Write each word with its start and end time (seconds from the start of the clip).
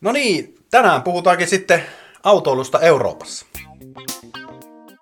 No 0.00 0.12
niin, 0.12 0.54
tänään 0.70 1.02
puhutaankin 1.02 1.48
sitten 1.48 1.82
autoilusta 2.24 2.80
Euroopassa. 2.80 3.46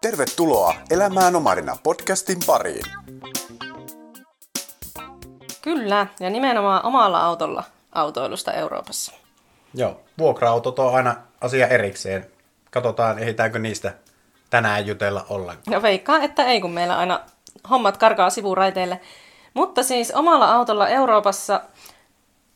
Tervetuloa 0.01 0.75
Elämään 0.91 1.37
omarina 1.37 1.77
podcastin 1.83 2.39
pariin. 2.47 2.85
Kyllä, 5.63 6.07
ja 6.21 6.31
nimenomaan 6.31 6.85
omalla 6.85 7.25
autolla 7.25 7.65
autoilusta 7.93 8.53
Euroopassa. 8.53 9.13
Joo, 9.75 10.01
vuokra-autot 10.19 10.79
on 10.79 10.95
aina 10.95 11.17
asia 11.41 11.69
erikseen. 11.69 12.27
Katsotaan, 12.71 13.19
ehditäänkö 13.19 13.59
niistä 13.59 13.95
tänään 14.51 14.87
jutella 14.87 15.27
ollenkaan. 15.29 15.73
Ja 15.73 15.83
veikkaa, 15.83 16.19
että 16.19 16.45
ei, 16.45 16.61
kun 16.61 16.71
meillä 16.71 16.99
aina 16.99 17.21
hommat 17.71 17.97
karkaa 17.97 18.31
sivuraiteille. 18.31 19.01
Mutta 19.55 19.83
siis 19.83 20.11
omalla 20.11 20.53
autolla 20.53 20.89
Euroopassa 20.89 21.61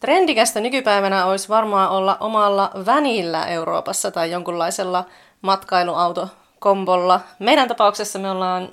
trendikästä 0.01 0.61
nykypäivänä 0.61 1.27
olisi 1.27 1.49
varmaan 1.49 1.91
olla 1.91 2.17
omalla 2.21 2.71
vänillä 2.87 3.47
Euroopassa 3.47 4.11
tai 4.11 4.31
jonkunlaisella 4.31 5.05
matkailuautokombolla. 5.43 7.21
Meidän 7.39 7.69
tapauksessa 7.69 8.19
me 8.19 8.31
ollaan 8.31 8.69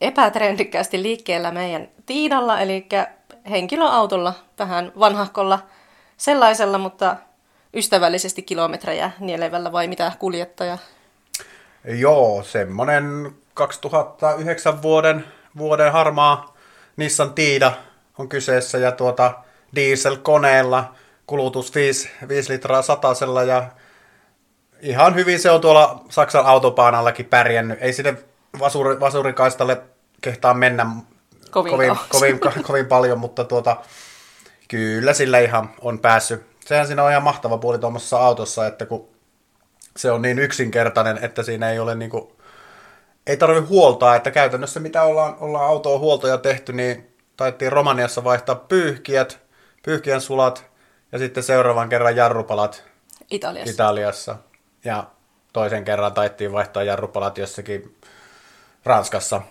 epätrendikkäästi 0.00 1.02
liikkeellä 1.02 1.50
meidän 1.50 1.88
Tiidalla, 2.06 2.60
eli 2.60 2.88
henkilöautolla, 3.50 4.34
vähän 4.58 4.92
vanhahkolla 4.98 5.58
sellaisella, 6.16 6.78
mutta 6.78 7.16
ystävällisesti 7.74 8.42
kilometrejä 8.42 9.10
nielevällä 9.18 9.72
vai 9.72 9.88
mitä 9.88 10.12
kuljettaja? 10.18 10.78
Joo, 11.84 12.42
semmonen 12.42 13.32
2009 13.54 14.82
vuoden, 14.82 15.24
vuoden 15.58 15.92
harmaa 15.92 16.54
Nissan 16.96 17.34
Tiida 17.34 17.72
on 18.18 18.28
kyseessä 18.28 18.78
ja 18.78 18.92
tuota 18.92 19.34
dieselkoneella 19.74 20.94
kulutus 21.26 21.74
5, 21.74 22.10
5 22.28 22.52
litraa 22.52 22.82
satasella 22.82 23.42
ja 23.42 23.70
ihan 24.80 25.14
hyvin 25.14 25.40
se 25.40 25.50
on 25.50 25.60
tuolla 25.60 26.04
Saksan 26.08 26.46
autopaanallakin 26.46 27.26
pärjännyt. 27.26 27.78
Ei 27.80 27.92
sinne 27.92 28.16
vasuri, 28.58 29.00
vasurikaistalle 29.00 29.82
kehtaa 30.20 30.54
mennä 30.54 30.86
Kovin, 31.50 31.72
kovin, 31.72 31.96
kovin, 32.08 32.40
kovin 32.66 32.86
paljon, 32.86 33.18
mutta 33.18 33.44
tuota, 33.44 33.76
kyllä 34.68 35.12
sillä 35.12 35.38
ihan 35.38 35.70
on 35.80 35.98
päässyt. 35.98 36.42
Sehän 36.64 36.86
siinä 36.86 37.04
on 37.04 37.10
ihan 37.10 37.22
mahtava 37.22 37.58
puoli 37.58 37.78
tuommoisessa 37.78 38.18
autossa, 38.18 38.66
että 38.66 38.86
kun 38.86 39.08
se 39.96 40.10
on 40.10 40.22
niin 40.22 40.38
yksinkertainen, 40.38 41.18
että 41.22 41.42
siinä 41.42 41.70
ei 41.70 41.78
ole 41.78 41.94
niinku, 41.94 42.36
ei 43.26 43.36
tarvi 43.36 43.60
huoltaa, 43.60 44.16
että 44.16 44.30
käytännössä 44.30 44.80
mitä 44.80 45.02
ollaan, 45.02 45.36
ollaan 45.40 45.66
autoa 45.66 45.98
huoltoja 45.98 46.38
tehty, 46.38 46.72
niin 46.72 47.14
taittiin 47.36 47.72
Romaniassa 47.72 48.24
vaihtaa 48.24 48.54
pyyhkiät, 48.54 49.40
pyyhkien 49.82 50.20
sulat 50.20 50.66
ja 51.12 51.18
sitten 51.18 51.42
seuraavan 51.42 51.88
kerran 51.88 52.16
jarrupalat 52.16 52.84
Italiassa. 53.30 53.70
Italiassa. 53.74 54.36
Ja 54.84 55.04
toisen 55.52 55.84
kerran 55.84 56.12
taittiin 56.12 56.52
vaihtaa 56.52 56.82
jarrupalat 56.82 57.38
jossakin 57.38 57.96
Ranskassa. 58.84 59.42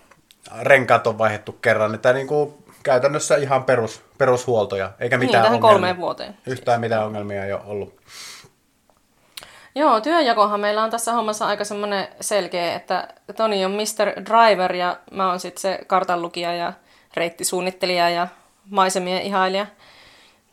Renkaat 0.62 1.08
on 1.08 1.18
vaihdettu 1.18 1.52
kerran, 1.52 1.96
että 1.96 2.14
niin 2.14 2.28
kuin 2.28 2.64
käytännössä 2.84 3.36
ihan 3.36 3.64
perus, 3.64 4.02
perushuoltoja, 4.18 4.92
eikä 5.00 5.18
niin, 5.18 5.28
mitään 5.28 5.44
tähän 5.44 5.56
ongelmia. 5.56 5.74
kolmeen 5.74 5.98
vuoteen. 5.98 6.38
Yhtään 6.48 6.82
mitään 6.82 7.06
ongelmia 7.06 7.46
ei 7.46 7.54
ole 7.54 7.62
ollut. 7.66 8.00
Joo, 9.76 10.02
työnjakohan 10.02 10.60
meillä 10.60 10.84
on 10.84 10.90
tässä 10.90 11.14
hommassa 11.14 11.48
aika 11.48 11.64
semmoinen 11.64 12.08
selkeä, 12.22 12.76
että 12.76 13.08
Toni 13.36 13.66
on 13.66 13.72
Mr. 13.72 14.24
Driver 14.26 14.76
ja 14.76 15.00
mä 15.12 15.30
oon 15.30 15.40
sitten 15.40 15.62
se 15.62 15.80
kartanlukija 15.88 16.54
ja 16.54 16.74
reittisuunnittelija 17.14 18.10
ja 18.10 18.28
maisemien 18.70 19.22
ihailija. 19.22 19.68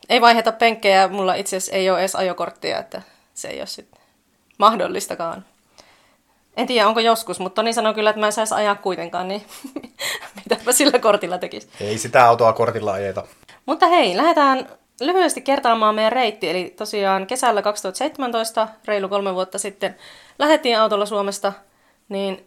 Ei 0.09 0.21
vaiheta 0.21 0.53
penkkejä, 0.53 1.09
mulla 1.09 1.35
itse 1.35 1.57
asiassa 1.57 1.77
ei 1.77 1.91
ole 1.91 1.99
edes 1.99 2.15
ajokorttia, 2.15 2.79
että 2.79 3.03
se 3.35 3.49
ei 3.49 3.59
ole 3.59 3.67
sitten 3.67 4.01
mahdollistakaan. 4.59 5.45
En 6.57 6.67
tiedä, 6.67 6.89
onko 6.89 7.01
joskus, 7.01 7.41
mutta 7.41 7.55
Toni 7.55 7.73
sanoi 7.73 7.95
kyllä, 7.95 8.11
että 8.11 8.21
mä 8.21 8.27
en 8.27 8.33
saisi 8.33 8.55
ajaa 8.55 8.75
kuitenkaan, 8.75 9.29
niin 9.29 9.47
mitäpä 10.45 10.73
sillä 10.73 10.99
kortilla 10.99 11.39
tekisi. 11.39 11.69
Ei 11.81 11.99
sitä 11.99 12.27
autoa 12.27 12.53
kortilla 12.53 12.93
ajeta. 12.93 13.25
Mutta 13.67 13.87
hei, 13.87 14.17
lähdetään 14.17 14.69
lyhyesti 15.01 15.41
kertaamaan 15.41 15.95
meidän 15.95 16.13
reitti. 16.13 16.51
Eli 16.51 16.75
tosiaan 16.77 17.27
kesällä 17.27 17.63
2017, 17.63 18.69
reilu 18.85 19.09
kolme 19.09 19.35
vuotta 19.35 19.59
sitten, 19.59 19.97
lähdettiin 20.39 20.79
autolla 20.79 21.07
Suomesta. 21.07 21.53
Niin, 22.09 22.47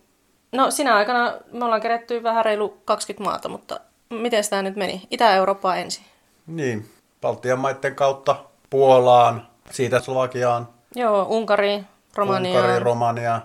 no 0.52 0.72
sinä 0.72 0.96
aikana 0.96 1.34
me 1.52 1.66
ollaan 1.66 1.82
kerätty 1.82 2.24
vähän 2.24 2.46
reilu 2.46 2.78
20 2.86 3.30
maata, 3.30 3.50
mutta 3.50 3.80
miten 4.10 4.44
tämä 4.50 4.62
nyt 4.62 4.76
meni? 4.76 5.08
Itä-Eurooppaa 5.12 5.76
ensin. 5.76 6.06
Niin, 6.48 6.90
Baltian 7.22 7.60
maiden 7.60 7.96
kautta 7.96 8.36
Puolaan, 8.70 9.48
siitä 9.72 10.00
Slovakiaan, 10.00 10.68
Joo, 10.96 11.24
Unkari, 11.30 11.84
Romaniaan, 12.16 12.66
Unkari, 12.66 12.84
Romania. 12.84 13.42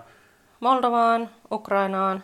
Moldovaan, 0.59 1.29
Ukrainaan. 1.51 2.23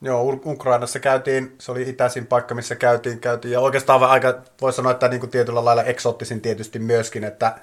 Joo, 0.00 0.32
Uk- 0.32 0.46
Ukrainassa 0.46 1.00
käytiin, 1.00 1.54
se 1.58 1.72
oli 1.72 1.82
itäisin 1.82 2.26
paikka, 2.26 2.54
missä 2.54 2.76
käytiin, 2.76 3.20
käytiin 3.20 3.52
ja 3.52 3.60
oikeastaan 3.60 4.02
aika, 4.02 4.42
voi 4.60 4.72
sanoa, 4.72 4.92
että 4.92 5.08
niin 5.08 5.20
kuin 5.20 5.30
tietyllä 5.30 5.64
lailla 5.64 5.82
eksoottisin 5.82 6.40
tietysti 6.40 6.78
myöskin, 6.78 7.24
että, 7.24 7.58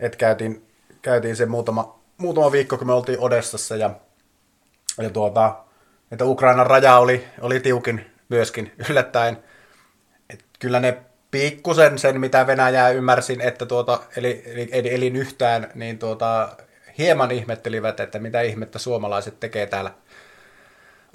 että 0.00 0.18
käytiin, 0.18 0.66
käytiin 1.02 1.36
se 1.36 1.46
muutama, 1.46 1.98
muutama 2.18 2.52
viikko, 2.52 2.78
kun 2.78 2.86
me 2.86 2.92
oltiin 2.92 3.20
Odessassa 3.20 3.76
ja, 3.76 3.90
ja 4.98 5.10
tuota, 5.10 5.56
että 6.12 6.24
Ukrainan 6.24 6.66
raja 6.66 6.98
oli, 6.98 7.24
oli 7.40 7.60
tiukin 7.60 8.10
myöskin 8.28 8.72
yllättäen. 8.90 9.44
Et 10.30 10.44
kyllä 10.58 10.80
ne 10.80 10.98
pikkusen 11.30 11.98
sen, 11.98 12.20
mitä 12.20 12.46
Venäjää 12.46 12.90
ymmärsin, 12.90 13.40
että 13.40 13.66
tuota, 13.66 14.00
eli, 14.16 14.42
eli, 14.46 14.68
eli 14.72 14.94
elin 14.94 15.16
yhtään, 15.16 15.70
niin 15.74 15.98
tuota, 15.98 16.48
hieman 16.98 17.30
ihmettelivät, 17.30 18.00
että 18.00 18.18
mitä 18.18 18.40
ihmettä 18.40 18.78
suomalaiset 18.78 19.40
tekee 19.40 19.66
täällä 19.66 19.90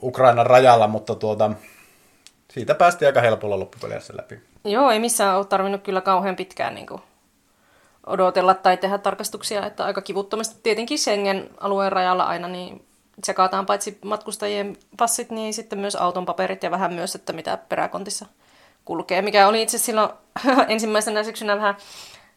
Ukrainan 0.04 0.46
rajalla, 0.46 0.88
mutta 0.88 1.16
tuota, 1.16 1.52
siitä 2.52 2.76
päästiin 2.76 3.08
aika 3.08 3.22
helpolla 3.22 3.60
loppupeleissä 3.60 4.14
läpi. 4.18 4.40
Joo, 4.64 4.92
ei 4.92 5.00
missään 5.00 5.38
ole 5.38 5.46
tarvinnut 5.46 5.84
kyllä 5.84 6.02
kauhean 6.02 6.36
pitkään 6.36 6.76
niin 6.76 6.88
kuin 6.88 7.02
odotella 8.08 8.54
tai 8.54 8.78
tehdä 8.78 8.98
tarkastuksia, 8.98 9.66
että 9.66 9.86
aika 9.86 10.02
kivuttomasti 10.02 10.60
tietenkin 10.64 11.00
Schengen-alueen 11.00 11.92
rajalla 11.92 12.24
aina 12.24 12.48
niin 12.48 12.86
tsekataan 13.22 13.66
paitsi 13.66 13.98
matkustajien 14.06 14.78
passit, 14.98 15.30
niin 15.30 15.54
sitten 15.54 15.80
myös 15.80 15.96
auton 15.96 16.26
paperit 16.26 16.64
ja 16.64 16.72
vähän 16.72 16.94
myös, 16.94 17.16
että 17.16 17.34
mitä 17.34 17.58
peräkontissa 17.58 18.26
kulkee, 18.86 19.22
mikä 19.22 19.48
oli 19.48 19.62
itse 19.62 19.78
silloin 19.78 20.10
ensimmäisenä 20.68 21.24
syksynä 21.24 21.58
vähän 21.58 21.76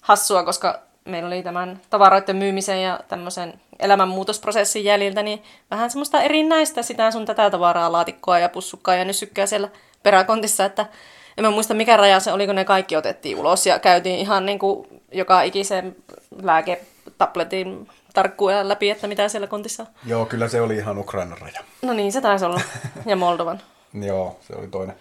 hassua, 0.03 0.44
koska 0.44 0.82
meillä 1.04 1.26
oli 1.26 1.42
tämän 1.42 1.81
tavaroiden 1.91 2.36
myymisen 2.36 2.82
ja 2.82 3.00
tämmöisen 3.09 3.60
elämänmuutosprosessin 3.78 4.84
jäljiltä, 4.84 5.22
niin 5.22 5.42
vähän 5.70 5.91
semmoista 5.91 6.22
erinäistä 6.22 6.82
sitä 6.82 7.10
sun 7.10 7.26
tätä 7.26 7.50
tavaraa, 7.50 7.92
laatikkoa 7.92 8.38
ja 8.38 8.48
pussukkaa 8.48 8.94
ja 8.94 9.04
nyssykkää 9.04 9.47
siellä 9.47 9.69
peräkontissa, 10.03 10.64
että 10.64 10.87
en 11.37 11.44
mä 11.44 11.50
muista 11.50 11.75
mikä 11.75 11.97
raja 11.97 12.20
se 12.20 12.32
oli, 12.32 12.47
kun 12.47 12.54
ne 12.54 12.64
kaikki 12.64 12.97
otettiin 12.97 13.38
ulos 13.38 13.66
ja 13.66 13.78
käytiin 13.78 14.19
ihan 14.19 14.47
niin 14.47 14.58
kuin 14.58 15.03
joka 15.12 15.42
ikisen 15.42 15.97
lääketabletin 16.42 17.88
tarkkuudella 18.14 18.69
läpi, 18.69 18.91
että 18.91 19.06
mitä 19.06 19.28
siellä 19.28 19.47
kontissa 19.47 19.82
on. 19.82 19.88
Joo, 20.06 20.26
kyllä 20.26 20.48
se 20.48 20.60
oli 20.60 20.76
ihan 20.76 20.98
Ukrainan 20.98 21.38
raja. 21.38 21.60
No 21.82 21.92
niin, 21.92 22.12
se 22.12 22.20
taisi 22.20 22.44
olla. 22.44 22.60
Ja 23.06 23.16
Moldovan. 23.16 23.60
Joo, 23.94 24.37
se 24.41 24.54
oli 24.56 24.69
toinen. 24.69 24.97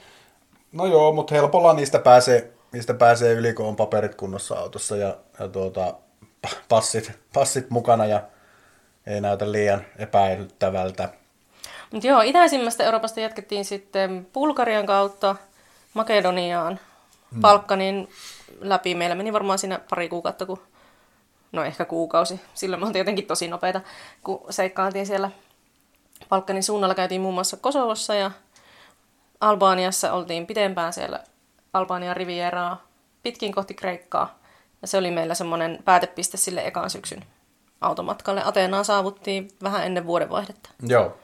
No 0.71 0.85
joo, 0.85 1.13
mutta 1.13 1.35
helpolla 1.35 1.73
niistä 1.73 1.99
pääsee, 1.99 2.53
niistä 2.71 2.93
pääsee 2.93 3.33
yli, 3.33 3.53
kun 3.53 3.65
on 3.65 3.75
paperit 3.75 4.15
kunnossa 4.15 4.55
autossa 4.55 4.95
ja, 4.97 5.17
ja 5.39 5.47
tuota, 5.47 5.93
pa- 6.47 6.55
passit, 6.69 7.11
passit 7.33 7.69
mukana 7.69 8.05
ja 8.05 8.21
ei 9.07 9.21
näytä 9.21 9.51
liian 9.51 9.85
epäilyttävältä. 9.97 11.09
Mutta 11.91 12.07
joo, 12.07 12.21
itäisimmästä 12.21 12.83
Euroopasta 12.83 13.19
jatkettiin 13.19 13.65
sitten 13.65 14.27
Bulgarian 14.33 14.85
kautta 14.85 15.35
Makedoniaan, 15.93 16.79
hmm. 17.31 17.41
Balkanin 17.41 18.09
läpi. 18.59 18.95
Meillä 18.95 19.15
meni 19.15 19.33
varmaan 19.33 19.59
siinä 19.59 19.79
pari 19.89 20.09
kuukautta, 20.09 20.45
kun, 20.45 20.59
no 21.51 21.63
ehkä 21.63 21.85
kuukausi. 21.85 22.41
Silloin 22.53 22.79
me 22.81 22.85
oltiin 22.85 22.99
jotenkin 22.99 23.27
tosi 23.27 23.47
nopeita, 23.47 23.81
kun 24.23 24.41
seikkailtiin 24.49 25.05
siellä 25.05 25.31
Balkanin 26.29 26.63
suunnalla. 26.63 26.95
Käytiin 26.95 27.21
muun 27.21 27.33
muassa 27.33 27.57
Kosovossa 27.57 28.15
ja 28.15 28.31
Albaniassa 29.41 30.13
oltiin 30.13 30.47
pitempään 30.47 30.93
siellä 30.93 31.23
Albanian 31.73 32.15
rivieraa 32.15 32.87
pitkin 33.23 33.51
kohti 33.51 33.73
Kreikkaa. 33.73 34.39
Ja 34.81 34.87
se 34.87 34.97
oli 34.97 35.11
meillä 35.11 35.35
semmoinen 35.35 35.79
päätepiste 35.85 36.37
sille 36.37 36.67
ekan 36.67 36.89
syksyn 36.89 37.23
automatkalle. 37.81 38.41
Ateenaan 38.45 38.85
saavuttiin 38.85 39.47
vähän 39.63 39.85
ennen 39.85 40.05
vuodenvaihdetta. 40.05 40.69
Joo. 40.87 41.17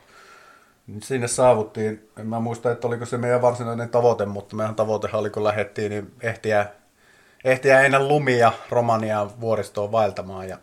Sinne 1.04 1.28
saavuttiin, 1.28 2.10
en 2.20 2.28
mä 2.28 2.40
muista, 2.40 2.72
että 2.72 2.88
oliko 2.88 3.06
se 3.06 3.18
meidän 3.18 3.42
varsinainen 3.42 3.90
tavoite, 3.90 4.26
mutta 4.26 4.56
meidän 4.56 4.76
tavoitehan 4.76 5.20
oli, 5.20 5.30
kun 5.30 5.44
lähdettiin, 5.44 5.90
niin 5.90 6.14
ehtiä, 6.22 6.66
ehtiä 7.44 7.82
ennen 7.82 8.08
lumia 8.08 8.52
Romaniaan 8.70 9.42
vuoristoon 9.42 9.92
vaeltamaan, 9.92 10.50
ja 10.50 10.58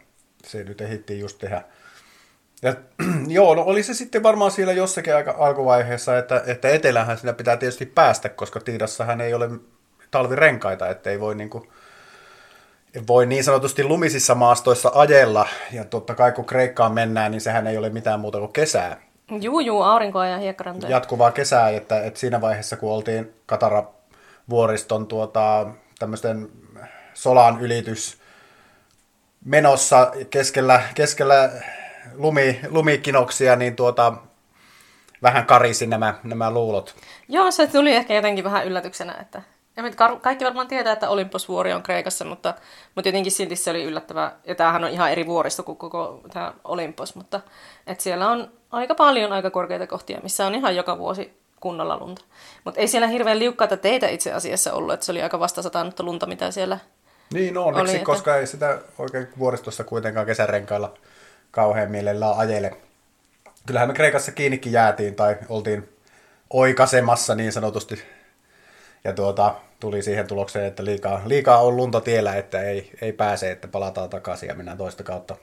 se 0.45 0.65
nyt 0.65 0.81
ehdittiin 0.81 1.21
just 1.21 1.39
tehdä. 1.39 1.63
Ja 2.63 2.75
joo, 3.27 3.55
no 3.55 3.63
oli 3.63 3.83
se 3.83 3.95
sitten 3.95 4.23
varmaan 4.23 4.51
siellä 4.51 4.73
jossakin 4.73 5.17
aika 5.17 5.35
alkuvaiheessa, 5.39 6.19
että, 6.19 6.43
että 6.47 6.69
etelähän 6.69 7.19
siinä 7.19 7.33
pitää 7.33 7.57
tietysti 7.57 7.87
päästä, 7.87 8.29
koska 8.29 8.61
Tiidassahan 8.61 9.21
ei 9.21 9.35
ole 9.35 9.51
talvirenkaita, 10.11 10.89
että 10.89 11.11
ei 11.11 11.21
voi 11.21 11.35
niinku, 11.35 11.67
voi 13.07 13.27
niin 13.27 13.45
sanotusti 13.45 13.85
lumisissa 13.85 14.35
maastoissa 14.35 14.93
ajella. 14.95 15.49
Ja 15.73 15.85
totta 15.85 16.15
kai 16.15 16.33
kun 16.33 16.45
Kreikkaan 16.45 16.93
mennään, 16.93 17.31
niin 17.31 17.41
sehän 17.41 17.67
ei 17.67 17.79
ole 17.79 17.91
mitään 17.91 18.21
muuta 18.21 18.39
kuin 18.39 18.53
kesää. 18.53 19.01
Juu, 19.41 19.61
juu, 19.61 19.83
aurinkoa 19.83 20.27
ja 20.27 20.39
hiekkarantoja. 20.39 20.91
Jatkuvaa 20.91 21.33
kesää, 21.33 21.69
että, 21.69 22.03
että 22.03 22.21
siinä 22.21 22.41
vaiheessa 22.41 22.77
kun 22.77 22.93
oltiin 22.93 23.35
Katara-vuoriston 23.47 25.07
tuota, 25.07 25.67
tämmöisten 25.99 26.49
solan 27.15 27.61
ylitys 27.61 28.19
menossa 29.45 30.13
keskellä, 30.31 30.83
keskellä 30.95 31.51
lumi, 32.15 32.61
lumikinoksia, 32.69 33.57
niin 33.57 33.77
tuota, 33.77 34.15
vähän 35.23 35.47
karisi 35.47 35.87
nämä, 35.87 36.15
nämä 36.25 36.51
luulot. 36.51 36.95
Joo, 37.29 37.51
se 37.51 37.67
tuli 37.67 37.95
ehkä 37.95 38.15
jotenkin 38.15 38.45
vähän 38.45 38.67
yllätyksenä, 38.67 39.15
että 39.21 39.43
kaikki 40.21 40.45
varmaan 40.45 40.69
tietää, 40.69 40.93
että 40.93 41.09
Olymposvuori 41.09 41.73
on 41.73 41.83
Kreikassa, 41.83 42.25
mutta, 42.25 42.55
mutta 42.95 43.09
jotenkin 43.09 43.33
silti 43.33 43.57
se 43.57 43.71
oli 43.71 43.85
yllättävää. 43.85 44.37
Ja 44.45 44.55
tämähän 44.55 44.85
on 44.85 44.91
ihan 44.91 45.13
eri 45.13 45.27
vuoristo 45.27 45.63
kuin 45.63 45.79
koko 45.79 46.21
tämä 46.33 46.55
Olympos, 46.65 47.15
mutta 47.15 47.41
että 47.87 48.03
siellä 48.03 48.31
on 48.31 48.53
aika 48.71 48.95
paljon 48.95 49.33
aika 49.33 49.51
korkeita 49.51 49.87
kohtia, 49.87 50.21
missä 50.23 50.47
on 50.47 50.55
ihan 50.55 50.77
joka 50.77 50.99
vuosi 50.99 51.41
kunnolla 51.61 51.99
lunta. 51.99 52.25
Mutta 52.65 52.81
ei 52.81 52.89
siellä 52.89 53.09
hirveän 53.09 53.39
liukkaita 53.39 53.77
teitä 53.77 54.09
itse 54.09 54.33
asiassa 54.33 54.73
ollut, 54.73 54.95
että 54.95 55.07
se 55.07 55.13
oli 55.13 55.23
aika 55.23 55.41
vastasatanutta 55.41 56.03
lunta, 56.03 56.27
mitä 56.27 56.51
siellä 56.51 56.79
Niin, 57.33 57.55
no 57.55 57.65
onneksi, 57.65 57.91
oli, 57.91 57.97
että... 57.97 58.07
koska 58.07 58.37
ei 58.37 58.47
sitä 58.47 58.79
oikein 58.99 59.29
vuoristossa 59.39 59.85
kuitenkaan 59.85 60.27
kesärenkailla 60.27 60.95
kauhean 61.51 61.91
mielellään 61.91 62.39
ajele. 62.39 62.77
Kyllähän 63.67 63.89
me 63.89 63.95
Kreikassa 63.95 64.33
kiinnikin 64.33 64.73
jäätiin 64.73 65.15
tai 65.15 65.37
oltiin 65.49 65.89
oikasemassa 66.51 67.35
niin 67.35 67.53
sanotusti. 67.53 68.03
Ja 69.05 69.13
tuota, 69.13 69.55
tuli 69.81 70.03
siihen 70.03 70.27
tulokseen, 70.27 70.65
että 70.67 70.85
liikaa, 70.85 71.23
liikaa 71.25 71.61
on 71.63 71.77
lunta 71.77 72.01
tiellä, 72.01 72.35
että 72.37 72.63
ei, 72.63 72.91
ei 73.01 73.13
pääse, 73.13 73.51
että 73.51 73.69
palataan 73.69 74.11
takaisin 74.11 74.49
ja 74.49 74.55
mennään 74.55 74.79
toista 74.79 75.03
kautta. 75.03 75.37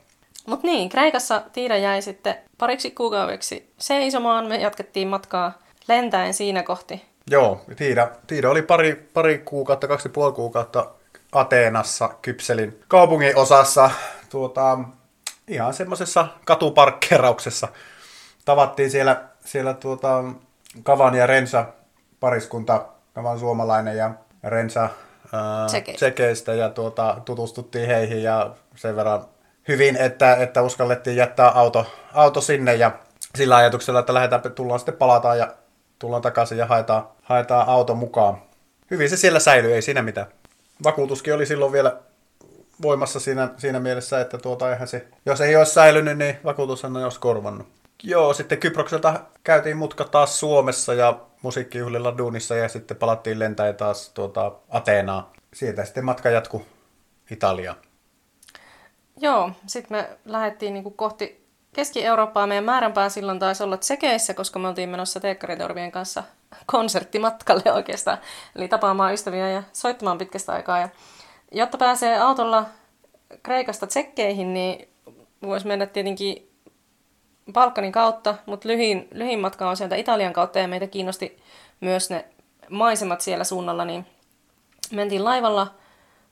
Mutta 0.48 0.68
niin, 0.68 0.90
Kreikassa 0.90 1.44
Tiina 1.54 1.78
jäi 1.78 2.02
sitten 2.02 2.36
pariksi 2.58 2.92
kuukaudeksi 2.92 3.70
seisomaan. 3.78 4.48
Me 4.48 4.58
jatkettiin 4.58 5.08
matkaa 5.08 5.60
lentäen 5.88 6.34
siinä 6.34 6.64
kohti. 6.64 7.06
Joo, 7.32 7.62
Tiina, 7.76 8.08
Tiina 8.28 8.50
oli 8.50 8.62
pari, 8.62 9.10
pari 9.14 9.38
kuukautta, 9.38 9.88
kaksi 9.88 10.10
puoli 10.10 10.34
kuukautta 10.34 10.92
Ateenassa, 11.32 12.10
Kypselin 12.22 12.80
kaupungin 12.88 13.38
osassa, 13.38 13.92
tuota, 14.30 14.80
ihan 15.48 15.74
semmoisessa 15.74 16.28
katuparkkerauksessa. 16.46 17.68
Tavattiin 18.46 18.92
siellä, 18.92 19.24
siellä 19.46 19.74
tuota, 19.74 20.24
Kavan 20.84 21.16
ja 21.16 21.28
Rensa 21.28 21.66
pariskunta, 22.20 22.86
Kavan 23.14 23.40
suomalainen 23.40 23.98
ja 23.98 24.12
Rensa 24.44 24.90
Tsekeistä 25.96 26.54
ja 26.54 26.70
tuota, 26.70 27.22
tutustuttiin 27.26 27.88
heihin 27.88 28.24
ja 28.24 28.52
sen 28.76 28.96
verran 28.96 29.26
hyvin, 29.68 29.96
että, 29.96 30.36
että 30.36 30.62
uskallettiin 30.62 31.16
jättää 31.16 31.50
auto, 31.50 31.86
auto 32.14 32.42
sinne 32.42 32.76
ja 32.76 32.92
sillä 33.36 33.56
ajatuksella, 33.56 34.00
että 34.00 34.14
lähdetään, 34.14 34.54
tullaan 34.56 34.80
sitten 34.80 34.96
palataan 34.96 35.38
ja 35.38 35.54
tullaan 36.00 36.22
takaisin 36.22 36.58
ja 36.58 36.66
haetaan, 36.66 37.08
haetaan 37.24 37.68
auto 37.68 37.96
mukaan. 37.96 38.42
Hyvin 38.92 39.10
se 39.10 39.18
siellä 39.18 39.40
säilyi, 39.40 39.74
ei 39.74 39.82
siinä 39.82 40.02
mitään. 40.02 40.28
Vakuutuskin 40.84 41.34
oli 41.34 41.46
silloin 41.46 41.72
vielä 41.72 41.98
voimassa 42.82 43.20
siinä, 43.20 43.50
siinä 43.58 43.80
mielessä, 43.80 44.22
että 44.22 44.38
tuota, 44.38 44.72
eihän 44.72 44.88
se, 44.88 45.08
jos 45.26 45.42
ei 45.42 45.56
olisi 45.56 45.74
säilynyt, 45.74 46.18
niin 46.18 46.38
vakuutushan 46.44 46.98
olisi 46.98 47.20
korvannut. 47.20 47.68
Joo, 48.04 48.34
sitten 48.34 48.58
Kyprokselta 48.58 49.20
käytiin 49.44 49.78
mutka 49.78 50.04
taas 50.04 50.40
Suomessa 50.40 50.94
ja 50.94 51.20
musiikkijuhlilla 51.42 52.18
duunissa 52.18 52.56
ja 52.56 52.70
sitten 52.70 52.98
palattiin 52.98 53.40
lentäen 53.40 53.76
taas 53.76 54.10
tuota 54.10 54.52
Ateenaa. 54.70 55.32
Sieltä 55.54 55.86
sitten 55.86 56.06
matka 56.06 56.30
jatkuu 56.30 56.66
Italiaan. 57.32 57.78
Joo, 59.22 59.52
sitten 59.68 59.98
me 59.98 60.10
lähdettiin 60.26 60.74
niinku 60.74 60.92
kohti 60.92 61.48
Keski-Eurooppaa. 61.74 62.48
Meidän 62.48 62.64
määränpää 62.64 63.10
silloin 63.10 63.40
taisi 63.40 63.64
olla 63.64 63.78
Tsekeissä, 63.78 64.34
koska 64.34 64.60
me 64.60 64.68
oltiin 64.68 64.90
menossa 64.90 65.20
Teekkaritorvien 65.20 65.92
kanssa 65.92 66.24
konserttimatkalle 66.66 67.74
oikeastaan. 67.74 68.18
Eli 68.56 68.68
tapaamaan 68.68 69.14
ystäviä 69.14 69.50
ja 69.50 69.64
soittamaan 69.74 70.18
pitkästä 70.18 70.52
aikaa. 70.52 70.80
Ja 70.80 70.90
jotta 71.52 71.78
pääsee 71.78 72.20
autolla 72.20 72.66
Kreikasta 73.44 73.88
Tsekkeihin, 73.88 74.54
niin 74.54 74.88
voisi 75.44 75.68
mennä 75.68 75.86
tietenkin 75.86 76.50
Balkanin 77.54 77.92
kautta, 77.92 78.36
mutta 78.46 78.68
lyhin, 78.68 79.08
lyhin 79.12 79.40
matka 79.40 79.70
on 79.70 79.78
sieltä 79.78 79.96
Italian 79.96 80.34
kautta 80.34 80.60
ja 80.60 80.68
meitä 80.68 80.88
kiinnosti 80.88 81.44
myös 81.80 82.10
ne 82.10 82.26
maisemat 82.70 83.22
siellä 83.22 83.44
suunnalla, 83.44 83.86
niin 83.86 84.06
mentiin 84.92 85.24
laivalla 85.24 85.68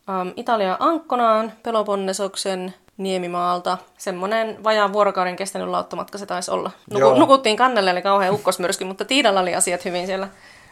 um, 0.09 0.33
Italian 0.35 0.77
Ankkonaan, 0.79 1.53
Peloponnesoksen 1.63 2.73
Niemimaalta. 2.97 3.77
Semmoinen 3.97 4.63
vajaan 4.63 4.94
vuorokauden 4.94 5.35
kestänyt 5.35 5.67
lauttomatka 5.67 6.17
se 6.17 6.25
taisi 6.25 6.51
olla. 6.51 6.71
Nuku, 6.91 7.13
nukuttiin 7.13 7.57
kannelle, 7.57 7.91
eli 7.91 8.01
kauhean 8.01 8.33
ukkosmyrsky, 8.33 8.85
mutta 8.85 9.06
Tiidalla 9.06 9.39
oli 9.39 9.56
asiat 9.56 9.85
hyvin 9.85 10.06
siellä, 10.06 10.27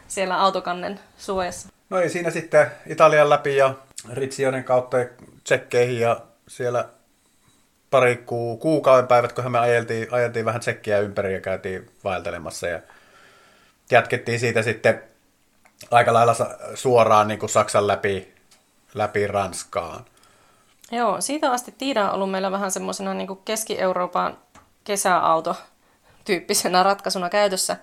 siellä 0.08 0.40
autokannen 0.40 1.00
suojassa. 1.18 1.68
No 1.90 1.98
ei 1.98 2.08
siinä 2.08 2.30
sitten 2.30 2.66
Italian 2.86 3.30
läpi 3.30 3.56
ja 3.56 3.74
Ritsionen 4.12 4.64
kautta 4.64 4.96
tsekkeihin 5.44 6.00
ja 6.00 6.20
siellä 6.48 6.88
pari 7.90 8.16
ku, 8.16 8.56
kuukauden 8.56 9.08
päivät, 9.08 9.32
kun 9.32 9.52
me 9.52 9.58
ajeltiin, 9.58 10.08
ajeltiin 10.10 10.44
vähän 10.44 10.60
tsekkiä 10.60 10.98
ympäri 10.98 11.34
ja 11.34 11.40
käytiin 11.40 11.90
vaeltelemassa 12.04 12.66
ja 12.66 12.80
jatkettiin 13.90 14.40
siitä 14.40 14.62
sitten 14.62 15.02
aika 15.90 16.12
lailla 16.12 16.34
suoraan 16.74 17.28
niin 17.28 17.38
kuin 17.40 17.50
Saksan 17.50 17.86
läpi, 17.86 18.34
läpi 18.94 19.26
Ranskaan. 19.26 20.04
Joo, 20.90 21.20
siitä 21.20 21.50
asti 21.50 21.74
Tiida 21.78 22.08
on 22.08 22.14
ollut 22.14 22.30
meillä 22.30 22.50
vähän 22.50 22.70
semmoisena 22.70 23.14
niin 23.14 23.28
Keski-Euroopan 23.44 24.38
kesäauto 24.84 25.56
tyyppisenä 26.24 26.82
ratkaisuna 26.82 27.30
käytössä. 27.30 27.76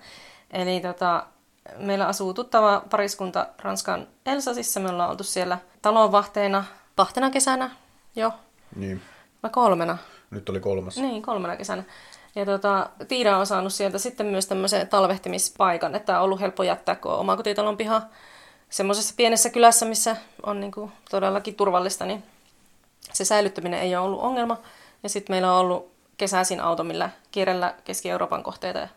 Eli 0.50 0.80
tota, 0.80 1.26
meillä 1.76 2.06
asuu 2.06 2.34
tuttava 2.34 2.82
pariskunta 2.90 3.46
Ranskan 3.62 4.06
Elsasissa. 4.26 4.80
Me 4.80 4.90
ollaan 4.90 5.10
oltu 5.10 5.24
siellä 5.24 5.58
talonvahteena 5.82 6.64
kahtena 6.96 7.30
kesänä 7.30 7.70
jo. 8.16 8.32
Niin. 8.76 9.02
Vai 9.42 9.50
kolmena? 9.50 9.98
Nyt 10.30 10.48
oli 10.48 10.60
kolmas. 10.60 10.96
Niin, 10.96 11.22
kolmena 11.22 11.56
kesänä. 11.56 11.84
Ja 12.34 12.44
tota, 12.46 12.90
Tiina 13.08 13.38
on 13.38 13.46
saanut 13.46 13.72
sieltä 13.72 13.98
sitten 13.98 14.26
myös 14.26 14.46
tämmöisen 14.46 14.88
talvehtimispaikan, 14.88 15.94
että 15.94 16.18
on 16.18 16.24
ollut 16.24 16.40
helppo 16.40 16.62
jättää, 16.62 16.96
kun 16.96 17.12
on 17.12 17.18
omakotitalon 17.18 17.76
piha 17.76 18.02
semmoisessa 18.70 19.14
pienessä 19.16 19.50
kylässä, 19.50 19.86
missä 19.86 20.16
on 20.42 20.60
niin 20.60 20.72
kuin 20.72 20.92
todellakin 21.10 21.54
turvallista, 21.54 22.04
niin 22.04 22.22
se 23.12 23.24
säilyttäminen 23.24 23.80
ei 23.80 23.96
ole 23.96 24.06
ollut 24.06 24.20
ongelma. 24.20 24.56
Ja 25.02 25.08
sitten 25.08 25.34
meillä 25.34 25.52
on 25.52 25.60
ollut 25.60 25.92
kesäisin 26.16 26.60
auto, 26.60 26.84
millä 26.84 27.10
kierrellä 27.30 27.74
Keski-Euroopan 27.84 28.42
kohteita. 28.42 28.88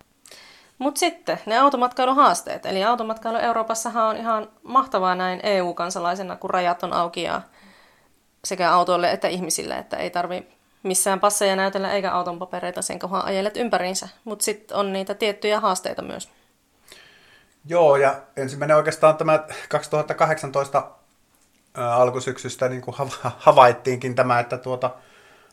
Mutta 0.77 0.99
sitten 0.99 1.39
ne 1.45 1.59
automatkailuhaasteet. 1.59 2.65
Eli 2.65 2.83
automatkailu 2.83 3.37
Euroopassahan 3.37 4.05
on 4.05 4.17
ihan 4.17 4.49
mahtavaa 4.63 5.15
näin 5.15 5.39
EU-kansalaisena, 5.43 6.35
kun 6.35 6.49
rajat 6.49 6.83
on 6.83 6.93
auki 6.93 7.23
ja 7.23 7.41
sekä 8.45 8.71
autoille 8.71 9.11
että 9.11 9.27
ihmisille, 9.27 9.77
että 9.77 9.97
ei 9.97 10.09
tarvi 10.09 10.47
missään 10.83 11.19
passeja 11.19 11.55
näytellä 11.55 11.91
eikä 11.91 12.11
auton 12.11 12.39
papereita 12.39 12.81
sen 12.81 12.99
kohan 12.99 13.25
ajelet 13.25 13.57
ympäriinsä. 13.57 14.09
Mutta 14.23 14.45
sitten 14.45 14.77
on 14.77 14.93
niitä 14.93 15.13
tiettyjä 15.13 15.59
haasteita 15.59 16.01
myös. 16.01 16.29
Joo, 17.65 17.95
ja 17.95 18.15
ensimmäinen 18.37 18.77
oikeastaan 18.77 19.17
tämä 19.17 19.39
2018 19.69 20.91
alkusyksystä 21.75 22.69
niin 22.69 22.81
kuin 22.81 22.95
havaittiinkin 23.21 24.15
tämä, 24.15 24.39
että 24.39 24.57
tuota, 24.57 24.89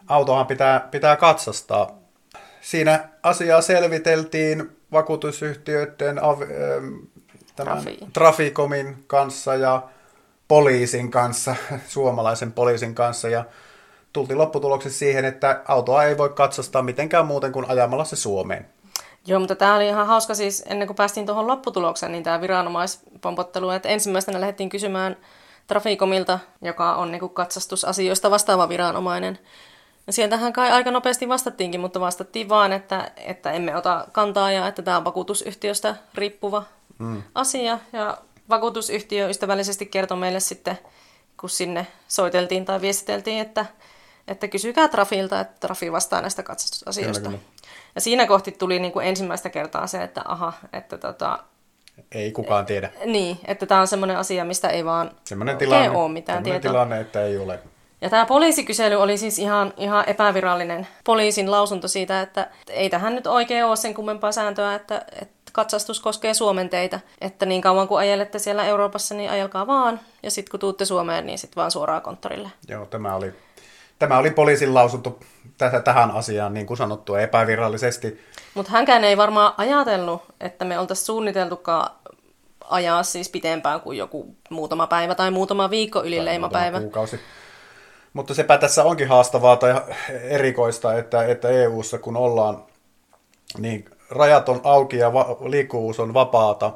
autohan 0.08 0.46
pitää, 0.46 0.80
pitää 0.90 1.16
katsastaa. 1.16 1.90
Siinä 2.60 3.08
asiaa 3.22 3.60
selviteltiin 3.60 4.81
vakuutusyhtiöiden 4.92 6.20
tämän 7.56 7.78
Trafi. 7.78 7.98
Traficomin 8.12 9.04
kanssa 9.06 9.54
ja 9.54 9.82
poliisin 10.48 11.10
kanssa, 11.10 11.56
suomalaisen 11.88 12.52
poliisin 12.52 12.94
kanssa, 12.94 13.28
ja 13.28 13.44
tultiin 14.12 14.38
lopputuloksessa 14.38 14.98
siihen, 14.98 15.24
että 15.24 15.62
autoa 15.68 16.04
ei 16.04 16.18
voi 16.18 16.28
katsastaa 16.28 16.82
mitenkään 16.82 17.26
muuten 17.26 17.52
kuin 17.52 17.70
ajamalla 17.70 18.04
se 18.04 18.16
Suomeen. 18.16 18.66
Joo, 19.26 19.40
mutta 19.40 19.56
tämä 19.56 19.76
oli 19.76 19.88
ihan 19.88 20.06
hauska 20.06 20.34
siis, 20.34 20.64
ennen 20.66 20.88
kuin 20.88 20.96
päästiin 20.96 21.26
tuohon 21.26 21.46
lopputulokseen, 21.46 22.12
niin 22.12 22.24
tämä 22.24 22.40
viranomaispompottelu, 22.40 23.70
että 23.70 23.88
ensimmäisenä 23.88 24.40
lähdettiin 24.40 24.68
kysymään 24.68 25.16
Trafikomilta, 25.66 26.38
joka 26.62 26.94
on 26.94 27.12
niin 27.12 27.30
katsastusasioista 27.30 28.30
vastaava 28.30 28.68
viranomainen. 28.68 29.38
Ja 30.06 30.12
sieltähän 30.12 30.52
kai 30.52 30.70
aika 30.70 30.90
nopeasti 30.90 31.28
vastattiinkin, 31.28 31.80
mutta 31.80 32.00
vastattiin 32.00 32.48
vaan, 32.48 32.72
että, 32.72 33.10
että 33.16 33.52
emme 33.52 33.76
ota 33.76 34.06
kantaa 34.12 34.52
ja 34.52 34.68
että 34.68 34.82
tämä 34.82 34.96
on 34.96 35.04
vakuutusyhtiöstä 35.04 35.96
riippuva 36.14 36.62
mm. 36.98 37.22
asia. 37.34 37.78
Ja 37.92 38.18
vakuutusyhtiö 38.48 39.28
ystävällisesti 39.28 39.86
kertoi 39.86 40.16
meille 40.16 40.40
sitten, 40.40 40.78
kun 41.40 41.50
sinne 41.50 41.86
soiteltiin 42.08 42.64
tai 42.64 42.80
viestiteltiin, 42.80 43.38
että, 43.38 43.66
että 44.28 44.48
kysykää 44.48 44.88
Trafilta, 44.88 45.40
että 45.40 45.54
Trafi 45.60 45.92
vastaa 45.92 46.20
näistä 46.20 46.42
katsastusasioista. 46.42 47.28
Kyllä, 47.28 47.38
kyllä. 47.38 47.52
Ja 47.94 48.00
siinä 48.00 48.26
kohti 48.26 48.52
tuli 48.52 48.78
niin 48.78 48.92
kuin 48.92 49.06
ensimmäistä 49.06 49.50
kertaa 49.50 49.86
se, 49.86 50.02
että 50.02 50.22
aha, 50.24 50.52
että 50.72 50.98
tota, 50.98 51.38
ei 52.12 52.32
kukaan 52.32 52.66
tiedä. 52.66 52.90
Niin, 53.04 53.38
että 53.44 53.66
tämä 53.66 53.80
on 53.80 53.86
semmoinen 53.88 54.16
asia, 54.16 54.44
mistä 54.44 54.68
ei 54.68 54.84
vaan 54.84 55.10
semmoinen 55.24 55.58
tilanne, 55.58 55.90
ole 55.90 56.12
mitään 56.12 56.42
tietoa. 56.42 56.70
tilanne, 56.70 57.00
että 57.00 57.24
ei 57.24 57.38
ole. 57.38 57.58
Ja 58.02 58.10
tämä 58.10 58.26
poliisikysely 58.26 58.94
oli 58.94 59.18
siis 59.18 59.38
ihan, 59.38 59.74
ihan 59.76 60.04
epävirallinen 60.06 60.88
poliisin 61.04 61.50
lausunto 61.50 61.88
siitä, 61.88 62.20
että 62.20 62.50
ei 62.70 62.90
tähän 62.90 63.14
nyt 63.14 63.26
oikein 63.26 63.64
ole 63.64 63.76
sen 63.76 63.94
kummempaa 63.94 64.32
sääntöä, 64.32 64.74
että, 64.74 65.04
että 65.20 65.34
katsastus 65.52 66.00
koskee 66.00 66.34
Suomen 66.34 66.68
teitä. 66.68 67.00
Että 67.20 67.46
niin 67.46 67.62
kauan 67.62 67.88
kuin 67.88 67.98
ajelette 67.98 68.38
siellä 68.38 68.64
Euroopassa, 68.64 69.14
niin 69.14 69.30
ajelkaa 69.30 69.66
vaan. 69.66 70.00
Ja 70.22 70.30
sitten 70.30 70.50
kun 70.50 70.60
tuutte 70.60 70.84
Suomeen, 70.84 71.26
niin 71.26 71.38
sitten 71.38 71.56
vaan 71.56 71.70
suoraan 71.70 72.02
konttorille. 72.02 72.50
Joo, 72.68 72.86
tämä 72.86 73.14
oli, 73.14 73.34
tämä 73.98 74.18
oli 74.18 74.30
poliisin 74.30 74.74
lausunto 74.74 75.18
tähän 75.84 76.10
asiaan, 76.10 76.54
niin 76.54 76.66
kuin 76.66 76.76
sanottua, 76.76 77.20
epävirallisesti. 77.20 78.20
Mutta 78.54 78.72
hänkään 78.72 79.04
ei 79.04 79.16
varmaan 79.16 79.54
ajatellut, 79.56 80.22
että 80.40 80.64
me 80.64 80.78
oltaisiin 80.78 81.06
suunniteltukaan 81.06 81.90
ajaa 82.70 83.02
siis 83.02 83.28
pitempään 83.28 83.80
kuin 83.80 83.98
joku 83.98 84.36
muutama 84.50 84.86
päivä 84.86 85.14
tai 85.14 85.30
muutama 85.30 85.70
viikko 85.70 86.04
yli 86.04 86.16
tai 86.16 86.24
leimapäivä. 86.24 86.80
Kuukausi. 86.80 87.20
Mutta 88.12 88.34
sepä 88.34 88.58
tässä 88.58 88.84
onkin 88.84 89.08
haastavaa 89.08 89.56
tai 89.56 89.82
erikoista, 90.22 90.94
että, 90.98 91.24
että 91.24 91.48
EU-ssa 91.48 91.98
kun 91.98 92.16
ollaan, 92.16 92.64
niin 93.58 93.84
rajat 94.10 94.48
on 94.48 94.60
auki 94.64 94.96
ja 94.96 95.12
va- 95.12 95.36
liikkuvuus 95.40 96.00
on 96.00 96.14
vapaata. 96.14 96.72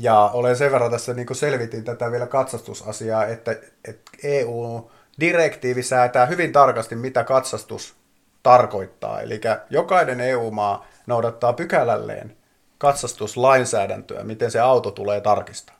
Ja 0.00 0.30
olen 0.32 0.56
sen 0.56 0.72
verran 0.72 0.90
tässä 0.90 1.14
niin 1.14 1.34
selvitin 1.34 1.84
tätä 1.84 2.10
vielä 2.10 2.26
katsastusasiaa, 2.26 3.26
että, 3.26 3.56
että 3.88 4.10
EU-direktiivi 4.22 5.82
säätää 5.82 6.26
hyvin 6.26 6.52
tarkasti, 6.52 6.96
mitä 6.96 7.24
katsastus 7.24 7.94
tarkoittaa. 8.42 9.20
Eli 9.20 9.40
jokainen 9.70 10.20
EU-maa 10.20 10.86
noudattaa 11.06 11.52
pykälälleen 11.52 12.36
katsastuslainsäädäntöä, 12.78 14.24
miten 14.24 14.50
se 14.50 14.60
auto 14.60 14.90
tulee 14.90 15.20
tarkistaa. 15.20 15.78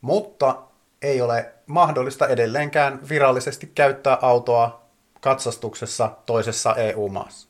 Mutta 0.00 0.56
ei 1.02 1.20
ole 1.20 1.52
mahdollista 1.66 2.28
edelleenkään 2.28 3.08
virallisesti 3.08 3.70
käyttää 3.74 4.18
autoa 4.22 4.86
katsastuksessa 5.20 6.10
toisessa 6.26 6.74
EU-maassa. 6.74 7.48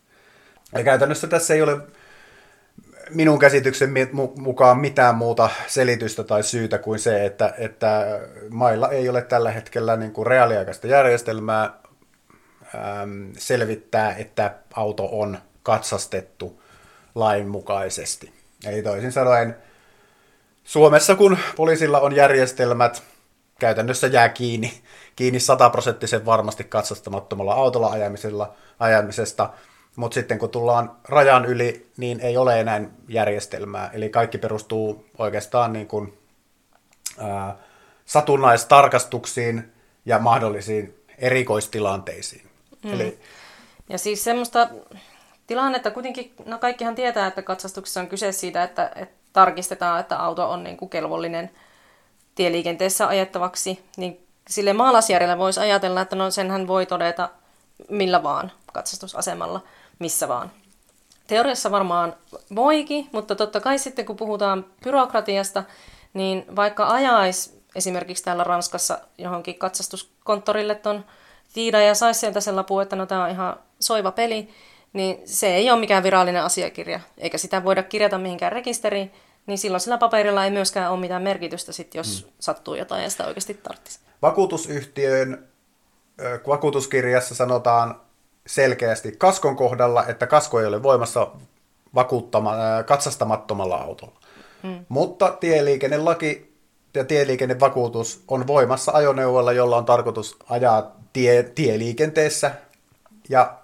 Eli 0.73 0.85
käytännössä 0.85 1.27
tässä 1.27 1.55
ei 1.55 1.63
ole 1.63 1.81
minun 3.11 3.39
käsityksen 3.39 3.91
mukaan 4.37 4.79
mitään 4.79 5.15
muuta 5.15 5.51
selitystä 5.67 6.25
tai 6.25 6.43
syytä 6.43 6.79
kuin 6.79 6.99
se, 6.99 7.27
että, 7.27 7.55
että 7.59 8.21
mailla 8.51 8.89
ei 8.89 9.09
ole 9.09 9.23
tällä 9.23 9.51
hetkellä 9.51 9.97
niin 9.97 10.13
kuin 10.13 10.27
reaaliaikaista 10.27 10.87
järjestelmää 10.87 11.65
äm, 12.75 13.33
selvittää, 13.39 14.15
että 14.15 14.55
auto 14.75 15.09
on 15.13 15.39
katsastettu 15.63 16.63
lainmukaisesti. 17.15 18.33
Eli 18.67 18.83
toisin 18.83 19.13
sanoen, 19.13 19.57
Suomessa 20.65 21.15
kun 21.15 21.39
poliisilla 21.57 22.01
on 22.01 22.17
järjestelmät, 22.17 23.03
käytännössä 23.61 24.07
jää 24.07 24.29
kiinni, 24.29 24.83
kiinni 25.17 25.41
sataprosenttisen 25.41 26.27
varmasti 26.27 26.65
katsastamattomalla 26.65 27.55
autolla 27.55 27.91
ajamisella, 27.91 28.55
ajamisesta, 28.79 29.51
mutta 29.97 30.15
sitten 30.15 30.39
kun 30.39 30.51
tullaan 30.51 30.97
rajan 31.09 31.45
yli, 31.45 31.91
niin 31.97 32.21
ei 32.21 32.37
ole 32.37 32.61
enää 32.61 32.81
järjestelmää. 33.09 33.91
Eli 33.93 34.09
kaikki 34.09 34.39
perustuu 34.39 35.07
oikeastaan 35.19 35.73
niin 35.73 35.89
kuin, 35.89 36.19
ää, 37.19 37.57
satunnaistarkastuksiin 38.05 39.73
ja 40.07 40.19
mahdollisiin 40.19 41.05
erikoistilanteisiin. 41.19 42.51
Mm. 42.85 42.93
Eli, 42.93 43.19
ja 43.89 43.99
siis 43.99 44.25
semmoista 44.25 44.69
tilannetta 45.47 45.91
kuitenkin, 45.91 46.35
no 46.45 46.59
kaikkihan 46.59 46.95
tietää, 46.95 47.27
että 47.27 47.43
katsastuksessa 47.43 48.01
on 48.01 48.09
kyse 48.09 48.33
siitä, 48.33 48.63
että, 48.63 48.91
että 48.97 49.21
tarkistetaan, 49.33 50.01
että 50.01 50.19
auto 50.19 50.51
on 50.51 50.65
niin 50.65 50.77
kuin 50.77 50.89
kelvollinen 50.89 51.51
tieliikenteessä 52.41 53.09
ajettavaksi, 53.09 53.85
niin 53.97 54.27
sille 54.49 54.73
maalaisjärjellä 54.73 55.39
voisi 55.39 55.61
ajatella, 55.61 56.01
että 56.01 56.17
no 56.17 56.31
senhän 56.31 56.67
voi 56.67 56.87
todeta 56.87 57.29
millä 57.89 58.23
vaan 58.23 58.53
katsastusasemalla, 58.73 59.61
missä 59.99 60.29
vaan. 60.29 60.51
Teoriassa 61.27 61.71
varmaan 61.71 62.15
voikin, 62.55 63.09
mutta 63.13 63.35
totta 63.35 63.61
kai 63.61 63.79
sitten 63.79 64.07
kun 64.07 64.17
puhutaan 64.17 64.67
byrokratiasta, 64.85 65.65
niin 66.15 66.45
vaikka 66.57 66.89
ajaisi 66.89 67.63
esimerkiksi 67.75 68.25
täällä 68.25 68.45
Ranskassa 68.45 68.99
johonkin 69.19 69.59
katsastuskonttorille 69.59 70.75
ton 70.75 71.05
tiida 71.53 71.81
ja 71.81 71.95
saisi 71.95 72.21
sieltä 72.21 72.41
sen 72.41 72.57
lapu, 72.57 72.81
että 72.81 72.97
no 72.97 73.07
tämä 73.07 73.25
on 73.25 73.31
ihan 73.31 73.57
soiva 73.81 74.13
peli, 74.13 74.49
niin 74.93 75.19
se 75.25 75.55
ei 75.55 75.71
ole 75.71 75.81
mikään 75.81 76.03
virallinen 76.03 76.45
asiakirja, 76.45 77.01
eikä 77.19 77.39
sitä 77.39 77.65
voida 77.65 77.83
kirjata 77.83 78.19
mihinkään 78.19 78.53
rekisteriin, 78.53 79.13
niin 79.51 79.59
silloin 79.59 79.81
sillä 79.81 79.99
paperilla 79.99 80.45
ei 80.45 80.51
myöskään 80.51 80.93
ole 80.93 81.01
mitään 81.01 81.23
merkitystä, 81.23 81.73
sit, 81.73 81.95
jos 81.95 82.23
hmm. 82.23 82.33
sattuu 82.41 82.75
jotain 82.75 83.03
ja 83.03 83.11
sitä 83.11 83.27
oikeasti 83.27 83.55
tarvitsisi. 83.55 84.01
Vakuutusyhtiön 84.23 85.49
vakuutuskirjassa 86.47 87.35
sanotaan 87.35 88.01
selkeästi 88.47 89.13
kaskon 89.13 89.57
kohdalla, 89.57 90.07
että 90.07 90.27
kasko 90.27 90.61
ei 90.61 90.67
ole 90.67 90.83
voimassa 90.83 91.27
vakuuttama, 91.95 92.55
katsastamattomalla 92.87 93.77
autolla. 93.77 94.21
Hmm. 94.63 94.85
Mutta 94.89 95.37
tieliikennelaki 95.41 96.55
ja 96.95 97.05
tieliikennevakuutus 97.05 98.25
on 98.29 98.47
voimassa 98.47 98.93
ajoneuvoilla, 98.93 99.53
jolla 99.53 99.77
on 99.77 99.85
tarkoitus 99.85 100.37
ajaa 100.49 100.97
tie, 101.13 101.43
tieliikenteessä. 101.43 102.51
Ja 103.29 103.59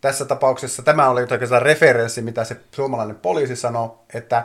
tässä 0.00 0.24
tapauksessa 0.24 0.82
tämä 0.82 1.10
oli 1.10 1.26
oikeastaan 1.30 1.62
referenssi, 1.62 2.22
mitä 2.22 2.44
se 2.44 2.56
suomalainen 2.70 3.16
poliisi 3.16 3.56
sanoi, 3.56 3.90
että, 4.14 4.44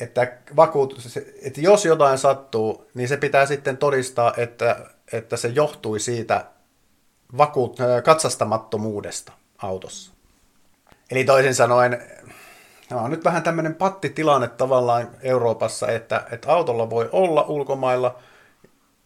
että, 0.00 0.32
vakuutus, 0.56 1.18
että 1.42 1.60
jos 1.60 1.84
jotain 1.84 2.18
sattuu, 2.18 2.90
niin 2.94 3.08
se 3.08 3.16
pitää 3.16 3.46
sitten 3.46 3.76
todistaa, 3.76 4.34
että, 4.36 4.76
että 5.12 5.36
se 5.36 5.48
johtui 5.48 6.00
siitä 6.00 6.44
vakuut, 7.38 7.78
katsastamattomuudesta 8.04 9.32
autossa. 9.58 10.12
Eli 11.10 11.24
toisin 11.24 11.54
sanoen, 11.54 12.02
Tämä 12.88 13.00
on 13.00 13.10
nyt 13.10 13.24
vähän 13.24 13.42
tämmöinen 13.42 13.74
pattitilanne 13.74 14.48
tavallaan 14.48 15.08
Euroopassa, 15.22 15.88
että, 15.88 16.24
että 16.30 16.52
autolla 16.52 16.90
voi 16.90 17.08
olla 17.12 17.42
ulkomailla, 17.42 18.18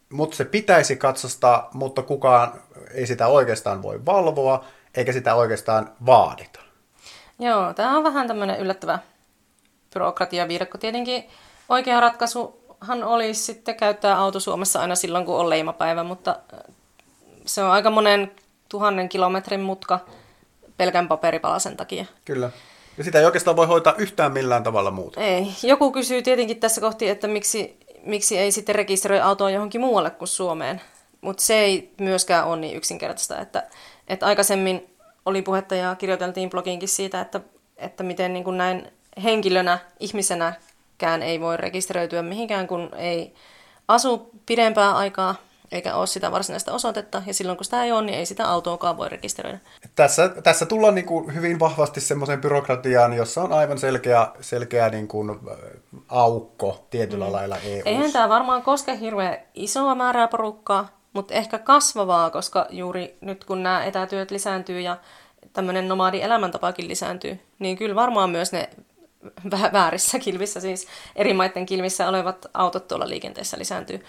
mutta 0.09 0.35
se 0.35 0.45
pitäisi 0.45 0.95
katsastaa, 0.95 1.69
mutta 1.73 2.01
kukaan 2.01 2.53
ei 2.93 3.07
sitä 3.07 3.27
oikeastaan 3.27 3.81
voi 3.81 4.05
valvoa, 4.05 4.65
eikä 4.95 5.13
sitä 5.13 5.35
oikeastaan 5.35 5.91
vaadita. 6.05 6.59
Joo, 7.39 7.73
tämä 7.73 7.97
on 7.97 8.03
vähän 8.03 8.27
tämmöinen 8.27 8.59
yllättävä 8.59 8.99
byrokratiaviidakko. 9.93 10.77
Tietenkin 10.77 11.23
oikea 11.69 11.99
ratkaisuhan 11.99 13.03
olisi 13.03 13.43
sitten 13.43 13.75
käyttää 13.75 14.17
auto 14.17 14.39
Suomessa 14.39 14.81
aina 14.81 14.95
silloin, 14.95 15.25
kun 15.25 15.35
on 15.35 15.49
leimapäivä, 15.49 16.03
mutta 16.03 16.39
se 17.45 17.63
on 17.63 17.71
aika 17.71 17.89
monen 17.89 18.31
tuhannen 18.69 19.09
kilometrin 19.09 19.61
mutka 19.61 19.99
pelkän 20.77 21.07
paperipalasen 21.07 21.77
takia. 21.77 22.05
Kyllä. 22.25 22.49
Ja 22.97 23.03
sitä 23.03 23.19
ei 23.19 23.25
oikeastaan 23.25 23.55
voi 23.55 23.67
hoitaa 23.67 23.95
yhtään 23.97 24.31
millään 24.31 24.63
tavalla 24.63 24.91
muuta. 24.91 25.21
Ei. 25.21 25.47
Joku 25.63 25.91
kysyy 25.91 26.21
tietenkin 26.21 26.59
tässä 26.59 26.81
kohti, 26.81 27.09
että 27.09 27.27
miksi, 27.27 27.79
miksi 28.03 28.37
ei 28.37 28.51
sitten 28.51 28.75
rekisteröi 28.75 29.19
autoa 29.19 29.49
johonkin 29.49 29.81
muualle 29.81 30.09
kuin 30.09 30.27
Suomeen. 30.27 30.81
Mutta 31.21 31.43
se 31.43 31.59
ei 31.59 31.91
myöskään 31.99 32.47
ole 32.47 32.57
niin 32.59 32.77
yksinkertaista, 32.77 33.39
että 33.39 33.63
että 34.07 34.25
aikaisemmin 34.25 34.95
oli 35.25 35.41
puhetta 35.41 35.75
ja 35.75 35.95
kirjoiteltiin 35.95 36.49
blogiinkin 36.49 36.89
siitä, 36.89 37.21
että, 37.21 37.41
että 37.77 38.03
miten 38.03 38.33
niin 38.33 38.43
kuin 38.43 38.57
näin 38.57 38.91
henkilönä, 39.23 39.79
ihmisenäkään 39.99 41.23
ei 41.23 41.39
voi 41.39 41.57
rekisteröityä 41.57 42.21
mihinkään, 42.21 42.67
kun 42.67 42.89
ei 42.97 43.33
asu 43.87 44.29
pidempää 44.45 44.95
aikaa 44.95 45.35
eikä 45.71 45.95
ole 45.95 46.07
sitä 46.07 46.31
varsinaista 46.31 46.73
osoitetta, 46.73 47.23
ja 47.25 47.33
silloin 47.33 47.57
kun 47.57 47.65
sitä 47.65 47.83
ei 47.83 47.91
ole, 47.91 48.01
niin 48.01 48.17
ei 48.17 48.25
sitä 48.25 48.49
autoakaan 48.49 48.97
voi 48.97 49.09
rekisteröidä. 49.09 49.59
Tässä, 49.95 50.29
tässä 50.29 50.65
tullaan 50.65 50.95
niin 50.95 51.05
kuin 51.05 51.35
hyvin 51.35 51.59
vahvasti 51.59 52.01
semmoiseen 52.01 52.41
byrokratiaan, 52.41 53.13
jossa 53.13 53.41
on 53.41 53.53
aivan 53.53 53.77
selkeä, 53.77 54.27
selkeä 54.41 54.89
niin 54.89 55.07
kuin 55.07 55.39
aukko 56.09 56.87
tietyllä 56.89 57.25
mm. 57.25 57.31
lailla 57.31 57.57
EU. 57.57 57.81
Eihän 57.85 58.11
tämä 58.11 58.29
varmaan 58.29 58.61
koske 58.61 58.99
hirveän 58.99 59.37
isoa 59.53 59.95
määrää 59.95 60.27
porukkaa, 60.27 60.89
mutta 61.13 61.33
ehkä 61.33 61.59
kasvavaa, 61.59 62.29
koska 62.29 62.67
juuri 62.69 63.17
nyt 63.21 63.45
kun 63.45 63.63
nämä 63.63 63.83
etätyöt 63.83 64.31
lisääntyy 64.31 64.79
ja 64.79 64.97
tämmöinen 65.53 65.87
nomadi 65.87 66.21
elämäntapakin 66.21 66.87
lisääntyy, 66.87 67.39
niin 67.59 67.77
kyllä 67.77 67.95
varmaan 67.95 68.29
myös 68.29 68.51
ne 68.51 68.69
väärissä 69.73 70.19
kilvissä, 70.19 70.59
siis 70.59 70.87
eri 71.15 71.33
maiden 71.33 71.65
kilvissä 71.65 72.09
olevat 72.09 72.45
autot 72.53 72.87
tuolla 72.87 73.09
liikenteessä 73.09 73.57
lisääntyy. 73.57 74.03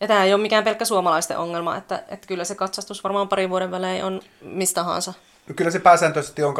Ja 0.00 0.08
tämä 0.08 0.24
ei 0.24 0.34
ole 0.34 0.42
mikään 0.42 0.64
pelkkä 0.64 0.84
suomalaisten 0.84 1.38
ongelma, 1.38 1.76
että, 1.76 2.04
että 2.08 2.26
kyllä 2.26 2.44
se 2.44 2.54
katsastus 2.54 3.04
varmaan 3.04 3.28
parin 3.28 3.50
vuoden 3.50 3.70
välein 3.70 4.04
on 4.04 4.20
mistä 4.40 4.80
tahansa. 4.80 5.12
Kyllä 5.56 5.70
se 5.70 5.78
pääsääntöisesti 5.78 6.42
on 6.42 6.54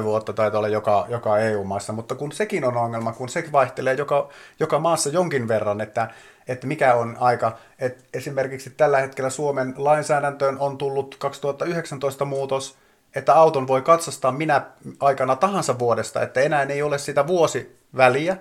1-3 0.00 0.02
vuotta 0.02 0.32
taitaa 0.32 0.58
olla 0.58 0.68
joka, 0.68 1.06
joka 1.08 1.38
EU-maassa, 1.38 1.92
mutta 1.92 2.14
kun 2.14 2.32
sekin 2.32 2.64
on 2.64 2.76
ongelma, 2.76 3.12
kun 3.12 3.28
se 3.28 3.44
vaihtelee 3.52 3.94
joka, 3.94 4.28
joka 4.60 4.78
maassa 4.78 5.10
jonkin 5.10 5.48
verran, 5.48 5.80
että, 5.80 6.10
että 6.48 6.66
mikä 6.66 6.94
on 6.94 7.16
aika. 7.20 7.58
Et 7.78 8.04
esimerkiksi 8.14 8.70
tällä 8.70 8.98
hetkellä 8.98 9.30
Suomen 9.30 9.74
lainsäädäntöön 9.76 10.58
on 10.58 10.78
tullut 10.78 11.16
2019 11.18 12.24
muutos, 12.24 12.76
että 13.14 13.34
auton 13.34 13.66
voi 13.68 13.82
katsastaa 13.82 14.32
minä 14.32 14.62
aikana 15.00 15.36
tahansa 15.36 15.78
vuodesta, 15.78 16.22
että 16.22 16.40
enää 16.40 16.62
ei 16.62 16.82
ole 16.82 16.98
sitä 16.98 17.26
vuosiväliä. 17.26 18.36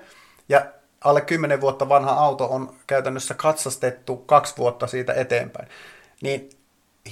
Ja 0.49 0.65
alle 1.03 1.21
10 1.21 1.61
vuotta 1.61 1.89
vanha 1.89 2.11
auto 2.11 2.45
on 2.45 2.75
käytännössä 2.87 3.33
katsastettu 3.33 4.17
kaksi 4.17 4.57
vuotta 4.57 4.87
siitä 4.87 5.13
eteenpäin. 5.13 5.67
Niin 6.21 6.49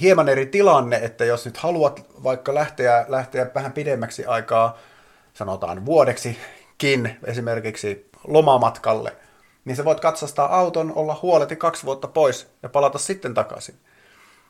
hieman 0.00 0.28
eri 0.28 0.46
tilanne, 0.46 0.96
että 0.96 1.24
jos 1.24 1.44
nyt 1.44 1.56
haluat 1.56 2.06
vaikka 2.22 2.54
lähteä, 2.54 3.04
lähteä 3.08 3.50
vähän 3.54 3.72
pidemmäksi 3.72 4.26
aikaa, 4.26 4.78
sanotaan 5.34 5.86
vuodeksikin 5.86 7.16
esimerkiksi 7.24 8.10
lomamatkalle, 8.24 9.16
niin 9.64 9.76
sä 9.76 9.84
voit 9.84 10.00
katsastaa 10.00 10.58
auton, 10.58 10.92
olla 10.94 11.18
huoleti 11.22 11.56
kaksi 11.56 11.84
vuotta 11.84 12.08
pois 12.08 12.50
ja 12.62 12.68
palata 12.68 12.98
sitten 12.98 13.34
takaisin. 13.34 13.74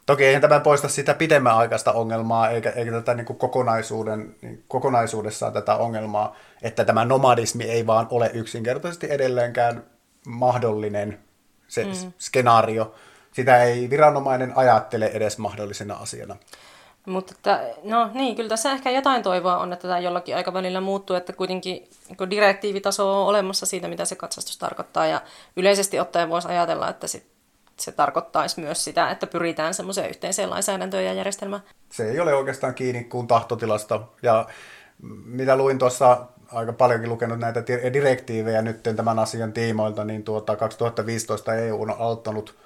Toki 0.06 0.24
eihän 0.24 0.42
tämä 0.42 0.60
poista 0.60 0.88
sitä 0.88 1.14
pidemmän 1.14 1.56
aikaista 1.56 1.92
ongelmaa, 1.92 2.50
eikä, 2.50 2.70
eikä 2.70 2.92
tätä 2.92 3.14
niin 3.14 3.26
kokonaisuuden, 3.26 4.36
niin 4.42 4.64
kokonaisuudessaan 4.68 5.52
tätä 5.52 5.74
ongelmaa, 5.74 6.36
että 6.62 6.84
tämä 6.84 7.04
nomadismi 7.04 7.64
ei 7.64 7.86
vaan 7.86 8.06
ole 8.10 8.30
yksinkertaisesti 8.34 9.06
edelleenkään 9.10 9.82
mahdollinen 10.26 11.18
se 11.68 11.84
mm. 11.84 12.12
skenaario. 12.18 12.94
Sitä 13.32 13.62
ei 13.62 13.90
viranomainen 13.90 14.52
ajattele 14.56 15.06
edes 15.06 15.38
mahdollisena 15.38 15.94
asiana. 15.94 16.36
Mutta 17.06 17.34
että, 17.36 17.60
no 17.84 18.10
niin, 18.14 18.36
kyllä 18.36 18.48
tässä 18.48 18.72
ehkä 18.72 18.90
jotain 18.90 19.22
toivoa 19.22 19.58
on, 19.58 19.72
että 19.72 19.88
tämä 19.88 19.98
jollakin 19.98 20.36
aikavälillä 20.36 20.80
muuttuu, 20.80 21.16
että 21.16 21.32
kuitenkin 21.32 21.88
niin 22.08 22.30
direktiivitaso 22.30 23.22
on 23.22 23.26
olemassa 23.28 23.66
siitä, 23.66 23.88
mitä 23.88 24.04
se 24.04 24.16
katsastus 24.16 24.58
tarkoittaa, 24.58 25.06
ja 25.06 25.20
yleisesti 25.56 26.00
ottaen 26.00 26.30
voisi 26.30 26.48
ajatella, 26.48 26.88
että 26.88 27.06
sit 27.06 27.29
se 27.84 27.92
tarkoittaisi 27.92 28.60
myös 28.60 28.84
sitä, 28.84 29.10
että 29.10 29.26
pyritään 29.26 29.74
semmoiseen 29.74 30.10
yhteiseen 30.10 30.50
lainsäädäntöön 30.50 31.04
ja 31.04 31.12
järjestelmään. 31.12 31.62
Se 31.92 32.10
ei 32.10 32.20
ole 32.20 32.34
oikeastaan 32.34 32.74
kiinni 32.74 33.04
kuin 33.04 33.26
tahtotilasta. 33.26 34.00
Ja 34.22 34.46
mitä 35.24 35.56
luin 35.56 35.78
tuossa 35.78 36.26
aika 36.52 36.72
paljonkin 36.72 37.10
lukenut 37.10 37.38
näitä 37.38 37.62
direktiivejä 37.92 38.62
nyt 38.62 38.82
tämän 38.96 39.18
asian 39.18 39.52
tiimoilta, 39.52 40.04
niin 40.04 40.24
tuota 40.24 40.56
2015 40.56 41.54
EU 41.54 41.82
on 41.82 41.90
aloittanut 41.90 42.56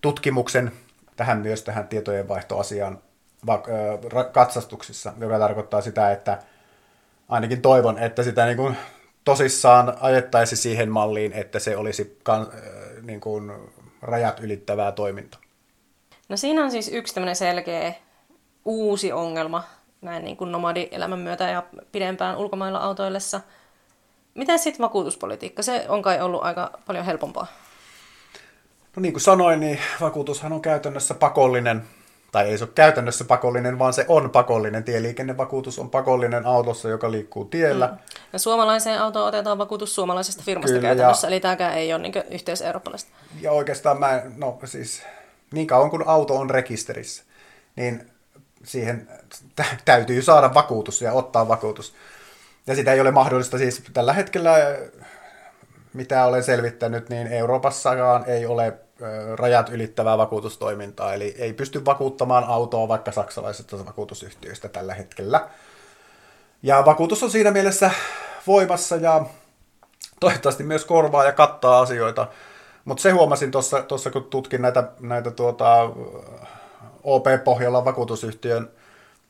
tutkimuksen 0.00 0.72
tähän 1.16 1.38
myös 1.38 1.62
tähän 1.62 1.88
tietojenvaihtoasiaan 1.88 2.98
katsastuksissa, 4.32 5.12
joka 5.20 5.38
tarkoittaa 5.38 5.80
sitä, 5.80 6.12
että 6.12 6.38
ainakin 7.28 7.62
toivon, 7.62 7.98
että 7.98 8.22
sitä 8.22 8.46
niin 8.46 8.56
kuin 8.56 8.76
tosissaan 9.24 9.94
ajettaisi 10.00 10.56
siihen 10.56 10.90
malliin, 10.90 11.32
että 11.32 11.58
se 11.58 11.76
olisi 11.76 12.18
kan, 12.22 12.46
niin 13.02 13.20
kuin 13.20 13.52
rajat 14.02 14.40
ylittävää 14.40 14.92
toimintaa. 14.92 15.40
No 16.28 16.36
siinä 16.36 16.64
on 16.64 16.70
siis 16.70 16.88
yksi 16.88 17.14
tämmöinen 17.14 17.36
selkeä 17.36 17.94
uusi 18.64 19.12
ongelma 19.12 19.64
näin 20.00 20.24
niin 20.24 20.36
kuin 20.36 20.52
nomadielämän 20.52 21.18
myötä 21.18 21.44
ja 21.44 21.62
pidempään 21.92 22.36
ulkomailla 22.36 22.78
autoillessa. 22.78 23.40
Miten 24.34 24.58
sitten 24.58 24.84
vakuutuspolitiikka? 24.84 25.62
Se 25.62 25.86
on 25.88 26.02
kai 26.02 26.20
ollut 26.20 26.42
aika 26.42 26.70
paljon 26.86 27.04
helpompaa. 27.04 27.46
No 28.96 29.00
niin 29.00 29.12
kuin 29.12 29.22
sanoin, 29.22 29.60
niin 29.60 29.78
vakuutushan 30.00 30.52
on 30.52 30.62
käytännössä 30.62 31.14
pakollinen, 31.14 31.82
tai 32.32 32.48
ei 32.48 32.58
se 32.58 32.64
ole 32.64 32.72
käytännössä 32.74 33.24
pakollinen, 33.24 33.78
vaan 33.78 33.92
se 33.92 34.04
on 34.08 34.30
pakollinen. 34.30 34.84
Tieliikennevakuutus 34.84 35.78
on 35.78 35.90
pakollinen 35.90 36.46
autossa, 36.46 36.88
joka 36.88 37.10
liikkuu 37.10 37.44
tiellä. 37.44 37.86
Mm. 37.86 37.98
Ja 38.32 38.38
suomalaiseen 38.38 39.00
autoon 39.00 39.28
otetaan 39.28 39.58
vakuutus 39.58 39.94
suomalaisesta 39.94 40.42
firmasta 40.42 40.72
Kyllä, 40.72 40.88
käytännössä, 40.88 41.26
ja... 41.26 41.28
eli 41.28 41.40
tämäkään 41.40 41.74
ei 41.74 41.94
ole 41.94 42.02
niin 42.02 42.14
yhteys 42.30 42.62
eurooppalaista. 42.62 43.10
Ja 43.40 43.52
oikeastaan 43.52 44.00
mä, 44.00 44.22
no 44.36 44.58
siis 44.64 45.02
niin 45.52 45.66
kauan 45.66 45.90
kuin 45.90 46.02
auto 46.06 46.36
on 46.36 46.50
rekisterissä, 46.50 47.24
niin 47.76 48.10
siihen 48.64 49.08
täytyy 49.84 50.22
saada 50.22 50.54
vakuutus 50.54 51.02
ja 51.02 51.12
ottaa 51.12 51.48
vakuutus. 51.48 51.94
Ja 52.66 52.74
sitä 52.74 52.92
ei 52.92 53.00
ole 53.00 53.10
mahdollista 53.10 53.58
siis 53.58 53.82
tällä 53.92 54.12
hetkellä, 54.12 54.76
mitä 55.92 56.24
olen 56.24 56.44
selvittänyt, 56.44 57.08
niin 57.08 57.26
Euroopassakaan 57.26 58.24
ei 58.26 58.46
ole 58.46 58.74
rajat 59.34 59.68
ylittävää 59.68 60.18
vakuutustoimintaa, 60.18 61.14
eli 61.14 61.34
ei 61.38 61.52
pysty 61.52 61.84
vakuuttamaan 61.84 62.44
autoa 62.44 62.88
vaikka 62.88 63.12
saksalaisesta 63.12 63.86
vakuutusyhtiöistä 63.86 64.68
tällä 64.68 64.94
hetkellä. 64.94 65.48
Ja 66.62 66.82
vakuutus 66.86 67.22
on 67.22 67.30
siinä 67.30 67.50
mielessä 67.50 67.90
voimassa 68.46 68.96
ja 68.96 69.24
toivottavasti 70.20 70.64
myös 70.64 70.84
korvaa 70.84 71.24
ja 71.24 71.32
kattaa 71.32 71.80
asioita. 71.80 72.28
Mutta 72.84 73.02
se 73.02 73.10
huomasin 73.10 73.50
tuossa, 73.50 74.10
kun 74.12 74.24
tutkin 74.24 74.62
näitä, 74.62 74.88
näitä 75.00 75.30
tuota, 75.30 75.90
OP-pohjalla 77.02 77.84
vakuutusyhtiön 77.84 78.70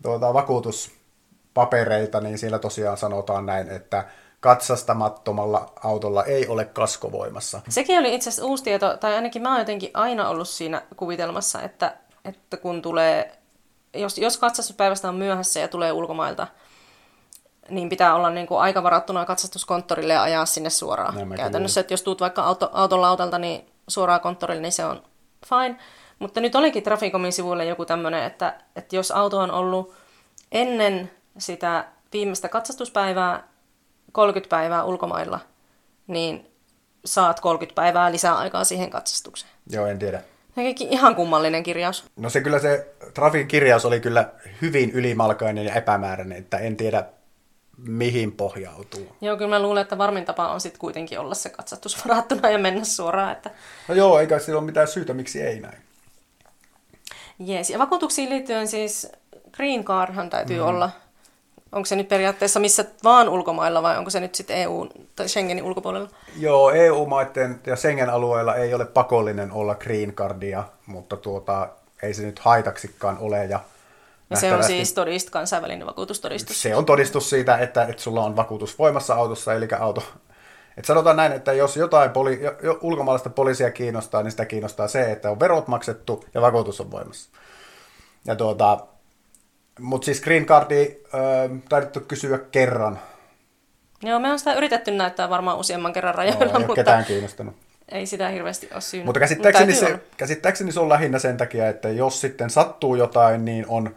tuota, 0.03 0.35
vakuutuspapereita, 0.35 2.21
niin 2.21 2.39
siellä 2.39 2.59
tosiaan 2.59 2.97
sanotaan 2.97 3.47
näin, 3.47 3.69
että 3.69 4.05
katsastamattomalla 4.47 5.73
autolla 5.85 6.25
ei 6.25 6.49
ole 6.49 6.65
kaskovoimassa. 6.65 7.61
Sekin 7.69 7.99
oli 7.99 8.15
itse 8.15 8.29
asiassa 8.29 8.47
uusi 8.47 8.65
tieto, 8.65 8.97
tai 8.97 9.15
ainakin 9.15 9.43
mä 9.43 9.51
oon 9.51 9.59
jotenkin 9.59 9.91
aina 9.95 10.29
ollut 10.29 10.49
siinä 10.49 10.83
kuvitelmassa, 10.97 11.63
että, 11.63 11.97
että 12.25 12.57
kun 12.57 12.83
tulee, 12.83 13.39
jos, 13.95 14.19
jos 14.19 14.39
katsastuspäivästä 14.39 15.09
on 15.09 15.15
myöhässä 15.15 15.61
ja 15.61 15.69
tulee 15.69 15.93
ulkomailta, 15.93 16.47
niin 17.69 17.89
pitää 17.89 18.15
olla 18.15 18.31
niin 18.31 18.47
kuin 18.47 18.61
aika 18.61 18.83
varattuna 18.83 19.25
katsastuskonttorille 19.25 20.13
ja 20.13 20.23
ajaa 20.23 20.47
sinne 20.47 20.71
suoraan. 20.71 21.15
Näin 21.15 21.35
Käytännössä, 21.37 21.81
että 21.81 21.93
jos 21.93 22.03
tuut 22.03 22.21
vaikka 22.21 22.43
auto, 22.43 22.71
auton 22.73 23.03
lautalta 23.03 23.39
niin 23.39 23.71
suoraan 23.89 24.21
konttorille, 24.21 24.63
niin 24.63 24.73
se 24.73 24.85
on 24.85 25.03
fine. 25.47 25.77
Mutta 26.19 26.41
nyt 26.41 26.55
olikin 26.55 26.83
Traficomin 26.83 27.33
sivuille 27.33 27.65
joku 27.65 27.85
tämmöinen, 27.85 28.25
että, 28.25 28.61
että 28.77 28.97
jos 28.97 29.11
auto 29.11 29.39
on 29.39 29.51
ollut 29.51 29.95
ennen 30.53 31.11
sitä 31.39 31.85
viimeistä 32.13 32.49
katsastuspäivää 32.49 33.56
30 34.17 34.57
päivää 34.57 34.85
ulkomailla, 34.85 35.41
niin 36.07 36.51
saat 37.05 37.41
30 37.41 37.75
päivää 37.75 38.13
lisää 38.13 38.37
aikaa 38.37 38.65
siihen 38.65 38.91
katsastukseen. 38.91 39.53
Joo, 39.71 39.87
en 39.87 39.99
tiedä. 39.99 40.23
Ihan 40.81 41.17
kummallinen 41.17 41.63
kirjaus. 41.63 42.05
No 42.17 42.31
se 42.31 42.41
kyllä 42.41 42.59
se 42.59 42.95
Trafin 43.15 43.49
kirjaus 43.49 43.85
oli 43.85 44.01
kyllä 44.01 44.31
hyvin 44.63 44.91
ylimalkainen 44.91 45.65
ja 45.65 45.75
epämääräinen, 45.75 46.39
että 46.39 46.59
en 46.59 46.77
tiedä 46.77 47.05
mihin 47.79 48.33
pohjautuu. 48.33 49.17
Joo, 49.21 49.37
kyllä 49.37 49.51
mä 49.51 49.63
luulen, 49.63 49.83
että 49.83 49.99
varmin 49.99 50.25
tapa 50.25 50.49
on 50.49 50.61
sitten 50.61 50.81
kuitenkin 50.81 51.19
olla 51.19 51.35
se 51.35 51.51
katsastus 51.51 51.99
varattuna 52.07 52.51
ja 52.51 52.59
mennä 52.59 52.85
suoraan. 52.85 53.33
Että... 53.33 53.51
No 53.89 53.95
joo, 53.95 54.21
eikä 54.21 54.39
sillä 54.39 54.59
ole 54.59 54.67
mitään 54.67 54.89
syytä, 54.89 55.15
miksi 55.15 55.43
ei 55.43 55.61
näin. 55.61 55.79
Jees, 57.39 57.71
ja 57.71 57.79
vakuutuksiin 57.79 58.31
liittyen 58.31 58.69
siis 58.69 59.13
Green 59.53 59.85
Cardhan 59.85 60.31
täytyy 60.31 60.61
mm. 60.61 60.67
olla 60.67 60.91
onko 61.73 61.87
se 61.87 61.97
nyt 61.97 62.09
periaatteessa 62.09 62.61
missä 62.61 62.85
vaan 63.05 63.29
ulkomailla 63.29 63.83
vai 63.83 63.99
onko 63.99 64.11
se 64.11 64.21
nyt 64.21 64.35
sitten 64.35 64.57
EU- 64.57 64.89
tai 65.17 65.29
Schengenin 65.29 65.65
ulkopuolella? 65.65 66.09
Joo, 66.39 66.71
EU-maiden 66.71 67.61
ja 67.67 67.77
Schengen-alueella 67.77 68.57
ei 68.57 68.75
ole 68.75 68.85
pakollinen 68.85 69.53
olla 69.53 69.75
green 69.75 70.13
cardia, 70.13 70.65
mutta 70.87 71.17
tuota, 71.17 71.69
ei 72.03 72.15
se 72.15 72.23
nyt 72.23 72.39
haitaksikaan 72.39 73.19
ole. 73.21 73.45
Ja, 73.45 73.61
ja 74.31 74.37
se 74.37 74.55
on 74.55 74.65
siis 74.65 74.93
todist, 74.93 75.31
kansainvälinen 75.31 75.87
vakuutustodistus. 75.87 76.63
Se 76.63 76.77
on 76.77 76.87
todistus 76.87 77.31
siitä, 77.31 77.59
että, 77.59 77.83
että 77.85 78.03
sulla 78.03 78.25
on 78.25 78.37
vakuutus 78.37 78.79
voimassa 78.79 79.15
autossa, 79.15 79.55
eli 79.55 79.69
auto, 79.81 80.03
että 80.77 80.87
sanotaan 80.87 81.17
näin, 81.17 81.33
että 81.33 81.53
jos 81.53 81.77
jotain 81.77 82.11
poli, 82.11 82.41
jo, 82.63 82.79
ulkomaalaista 82.81 83.31
poliisia 83.31 83.71
kiinnostaa, 83.71 84.23
niin 84.23 84.31
sitä 84.31 84.45
kiinnostaa 84.45 84.89
se, 84.89 85.13
että 85.13 85.31
on 85.31 85.41
verot 85.41 85.69
maksettu 85.69 86.25
ja 86.35 86.41
vakuutus 86.41 86.81
on 86.81 86.91
voimassa. 86.91 87.31
Ja 88.25 88.37
tuota, 88.37 88.87
mutta 89.81 90.05
siis 90.05 90.21
Green 90.21 90.47
Cardi 90.47 90.97
äh, 91.15 91.61
taidettu 91.69 92.01
kysyä 92.01 92.39
kerran. 92.39 92.99
Joo, 94.03 94.19
me 94.19 94.33
on 94.33 94.39
sitä 94.39 94.55
yritetty 94.55 94.91
näyttää 94.91 95.31
varmaan 95.31 95.59
useamman 95.59 95.93
kerran 95.93 96.15
rajoilla, 96.15 96.53
no, 96.53 96.59
mutta 96.59 96.75
ketään 96.75 97.05
kiinnostanut. 97.05 97.55
ei 97.89 98.07
sitä 98.07 98.29
hirveästi 98.29 98.69
ole 98.73 98.81
syynä. 98.81 99.05
Mutta 99.05 99.21
käsittääkseni, 99.21 99.75
se, 99.75 100.01
käsittääkseni 100.17 100.73
se 100.73 100.81
on 100.81 100.89
lähinnä 100.89 101.19
sen 101.19 101.37
takia, 101.37 101.69
että 101.69 101.89
jos 101.89 102.21
sitten 102.21 102.51
sattuu 102.51 102.95
jotain, 102.95 103.45
niin 103.45 103.65
on 103.69 103.95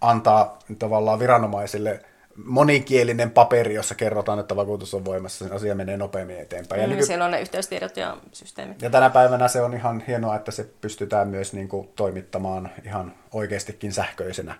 antaa 0.00 0.58
tavallaan 0.78 1.18
viranomaisille 1.18 2.00
monikielinen 2.44 3.30
paperi, 3.30 3.74
jossa 3.74 3.94
kerrotaan, 3.94 4.38
että 4.38 4.56
vakuutus 4.56 4.94
on 4.94 5.04
voimassa, 5.04 5.44
sen 5.44 5.56
asia 5.56 5.74
menee 5.74 5.96
nopeammin 5.96 6.40
eteenpäin. 6.40 6.80
Ja 6.80 6.86
mm, 6.86 6.92
nyky... 6.92 7.06
Siellä 7.06 7.24
on 7.24 7.30
ne 7.30 7.40
yhteystiedot 7.40 7.96
ja 7.96 8.16
systeemit. 8.32 8.82
Ja 8.82 8.90
tänä 8.90 9.10
päivänä 9.10 9.48
se 9.48 9.60
on 9.60 9.74
ihan 9.74 10.02
hienoa, 10.06 10.36
että 10.36 10.50
se 10.50 10.66
pystytään 10.80 11.28
myös 11.28 11.52
niin 11.52 11.68
kuin, 11.68 11.88
toimittamaan 11.96 12.70
ihan 12.84 13.14
oikeastikin 13.32 13.92
sähköisenä 13.92 14.54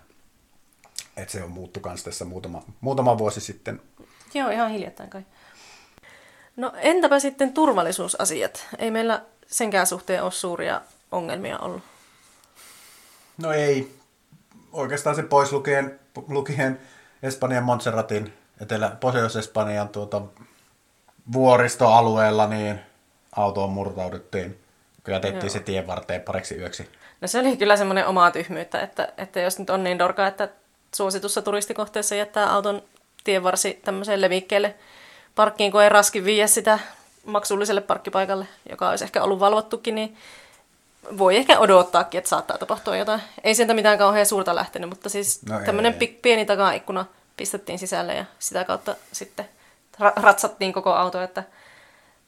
että 1.17 1.31
se 1.31 1.43
on 1.43 1.51
muuttu 1.51 1.79
myös 1.85 2.03
tässä 2.03 2.25
muutama, 2.25 2.63
muutama 2.81 3.17
vuosi 3.17 3.41
sitten. 3.41 3.81
Joo, 4.33 4.49
ihan 4.49 4.71
hiljattain 4.71 5.09
kai. 5.09 5.21
No 6.55 6.71
entäpä 6.75 7.19
sitten 7.19 7.53
turvallisuusasiat? 7.53 8.65
Ei 8.77 8.91
meillä 8.91 9.21
senkään 9.47 9.87
suhteen 9.87 10.23
ole 10.23 10.31
suuria 10.31 10.81
ongelmia 11.11 11.59
ollut. 11.59 11.83
No 13.37 13.51
ei. 13.51 13.97
Oikeastaan 14.73 15.15
se 15.15 15.23
pois 15.23 15.51
lukien, 15.51 15.99
lukien 16.27 16.79
Espanjan 17.23 17.63
Montserratin, 17.63 18.33
etelä, 18.61 18.89
Pohjois-Espanjan 18.99 19.89
tuota, 19.89 20.21
vuoristoalueella, 21.33 22.47
niin 22.47 22.79
autoon 23.35 23.69
murtauduttiin. 23.69 24.59
Kyllä 25.03 25.19
tehtiin 25.19 25.51
se 25.51 25.59
tien 25.59 25.87
varteen 25.87 26.21
pariksi 26.21 26.55
yöksi. 26.55 26.89
No 27.21 27.27
se 27.27 27.39
oli 27.39 27.57
kyllä 27.57 27.77
semmoinen 27.77 28.07
omaa 28.07 28.31
tyhmyyttä, 28.31 28.81
että, 28.81 29.13
että 29.17 29.39
jos 29.39 29.59
nyt 29.59 29.69
on 29.69 29.83
niin 29.83 29.99
dorka, 29.99 30.27
että 30.27 30.49
suositussa 30.95 31.41
turistikohteessa 31.41 32.15
jättää 32.15 32.53
auton 32.53 32.81
tienvarsi 33.23 33.79
tämmöiseen 33.85 34.21
levikkeelle 34.21 34.75
parkkiin, 35.35 35.71
kun 35.71 35.83
ei 35.83 35.89
raski 35.89 36.23
viiä 36.23 36.47
sitä 36.47 36.79
maksulliselle 37.25 37.81
parkkipaikalle, 37.81 38.47
joka 38.69 38.89
olisi 38.89 39.03
ehkä 39.03 39.23
ollut 39.23 39.39
valvottukin, 39.39 39.95
niin 39.95 40.17
voi 41.17 41.35
ehkä 41.37 41.59
odottaakin, 41.59 42.17
että 42.17 42.29
saattaa 42.29 42.57
tapahtua 42.57 42.97
jotain. 42.97 43.21
Ei 43.43 43.55
sieltä 43.55 43.73
mitään 43.73 43.97
kauhean 43.97 44.25
suurta 44.25 44.55
lähtenyt, 44.55 44.89
mutta 44.89 45.09
siis 45.09 45.45
No 45.45 45.59
tämmöinen 45.65 45.93
ei. 45.93 45.99
pi- 45.99 46.19
pieni 46.21 46.45
takaikkuna 46.45 47.05
pistettiin 47.37 47.79
sisälle 47.79 48.15
ja 48.15 48.25
sitä 48.39 48.63
kautta 48.63 48.95
sitten 49.11 49.49
ra- 50.01 50.21
ratsattiin 50.23 50.73
koko 50.73 50.93
auto, 50.93 51.21
että 51.21 51.43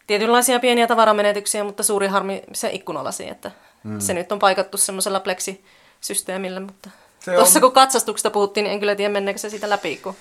tietynlaisia 0.08 0.60
pieniä 0.60 0.88
tavaramenetyksiä, 0.88 1.64
mutta 1.64 1.84
suuri 1.84 2.08
harmi 2.08 2.44
se 2.54 2.70
ikkunalasi, 2.72 3.30
että 3.30 3.52
mm. 3.84 4.00
se 4.00 4.14
nyt 4.14 4.32
on 4.32 4.40
paikattu 4.40 4.78
semmoisella 4.78 5.20
pleksisysteemillä, 5.20 6.60
mutta 6.60 6.90
Se 7.20 7.36
tuossa 7.36 7.58
on- 7.60 7.62
kun 7.62 7.72
katsastuksesta 7.72 8.30
puhuttiin, 8.32 8.64
niin 8.64 8.74
en 8.74 8.80
kyllä 8.80 8.96
tiedä 8.96 9.14
menneekö 9.14 9.40
se 9.40 9.50
siitä 9.50 9.70
läpi, 9.70 9.98
kun 9.98 10.16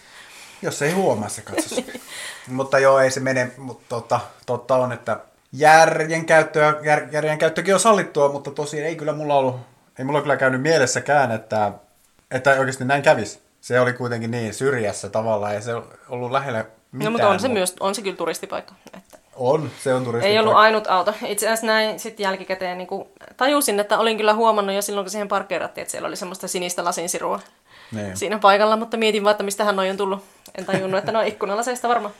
Jos 0.63 0.83
ei 0.83 0.93
huomaa 0.93 1.29
se 1.29 1.43
katsos. 1.43 1.81
mutta 2.47 2.79
joo, 2.79 2.99
ei 2.99 3.11
se 3.11 3.21
mene, 3.21 3.51
mutta 3.57 3.85
totta, 3.89 4.21
totta 4.47 4.77
on, 4.77 4.93
että 4.93 5.21
järjen, 5.53 6.25
käyttöä, 6.27 6.75
jär, 6.83 7.03
järjen 7.13 7.39
käyttökin 7.39 7.75
on 7.75 7.81
sallittua, 7.81 8.33
mutta 8.33 8.51
tosiaan 8.51 8.87
ei 8.87 8.97
kyllä 8.97 9.13
mulla 9.13 9.35
ollut, 9.35 9.57
ei 9.99 10.05
mulla 10.05 10.21
kyllä 10.21 10.37
käynyt 10.37 10.63
mielessäkään, 10.63 11.31
että, 11.33 11.73
että 12.31 12.51
oikeasti 12.51 12.85
näin 12.85 13.03
kävisi. 13.03 13.39
Se 13.61 13.81
oli 13.81 13.93
kuitenkin 13.93 14.31
niin 14.31 14.55
syrjässä 14.55 15.09
tavallaan, 15.09 15.55
ei 15.55 15.63
se 15.63 15.73
ollut 16.09 16.33
lähellä 16.33 16.65
mitään. 16.93 17.05
No, 17.05 17.11
mutta 17.11 17.29
on 17.29 17.41
se 17.41 17.49
myös, 17.49 17.75
on 17.81 17.95
se 17.95 18.03
kyllä 18.03 18.17
turistipaikka. 18.17 18.75
Että 18.97 19.18
On, 19.41 19.71
se 19.83 19.95
on 19.95 20.05
turisti. 20.05 20.29
ei 20.29 20.39
ollut 20.39 20.55
ainut 20.55 20.87
auto. 20.87 21.15
Itse 21.27 21.47
asiassa 21.47 21.67
näin 21.67 22.01
sitten 22.01 22.25
jälkikäteen 22.25 22.79
niin 22.79 22.89
kuin 22.89 23.09
tajusin, 23.37 23.81
että 23.81 23.99
olin 23.99 24.17
kyllä 24.17 24.35
huomannut 24.35 24.75
jo 24.75 24.83
silloin, 24.83 25.05
kun 25.05 25.11
siihen 25.11 25.29
parkkeerattiin, 25.29 25.83
että 25.83 25.93
siellä 25.93 26.09
oli 26.09 26.17
semmoista 26.17 26.49
sinistä 26.49 26.85
lasinsirua 26.85 27.41
Niin. 27.93 28.17
siinä 28.17 28.39
paikalla, 28.39 28.77
mutta 28.77 28.97
mietin 28.97 29.25
vaan, 29.25 29.31
että 29.31 29.45
mistähän 29.45 29.77
noi 29.77 29.91
on 29.91 29.97
tullut. 29.97 30.25
En 30.59 30.65
tajunnut, 30.65 30.99
että 30.99 31.13
ne 31.13 31.19
on 31.19 31.27
ikkunalaseista 31.27 31.89
varmaan. 31.89 32.15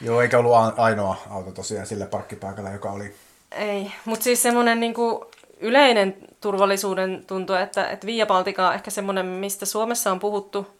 Joo, 0.00 0.20
eikä 0.20 0.38
ollut 0.38 0.52
ainoa 0.76 1.16
auto 1.30 1.50
tosiaan 1.50 1.86
sillä 1.86 2.06
parkkipaikalla, 2.06 2.70
joka 2.70 2.90
oli 2.90 3.14
Ei, 3.52 3.92
mutta 4.04 4.24
siis 4.24 4.42
semmoinen 4.42 4.80
niinku 4.80 5.30
yleinen 5.60 6.16
turvallisuuden 6.40 7.24
tuntu, 7.26 7.54
että, 7.54 7.88
että 7.90 8.06
Via 8.06 8.26
Baltica 8.26 8.68
on 8.68 8.74
ehkä 8.74 8.90
semmoinen, 8.90 9.26
mistä 9.26 9.66
Suomessa 9.66 10.12
on 10.12 10.20
puhuttu. 10.20 10.75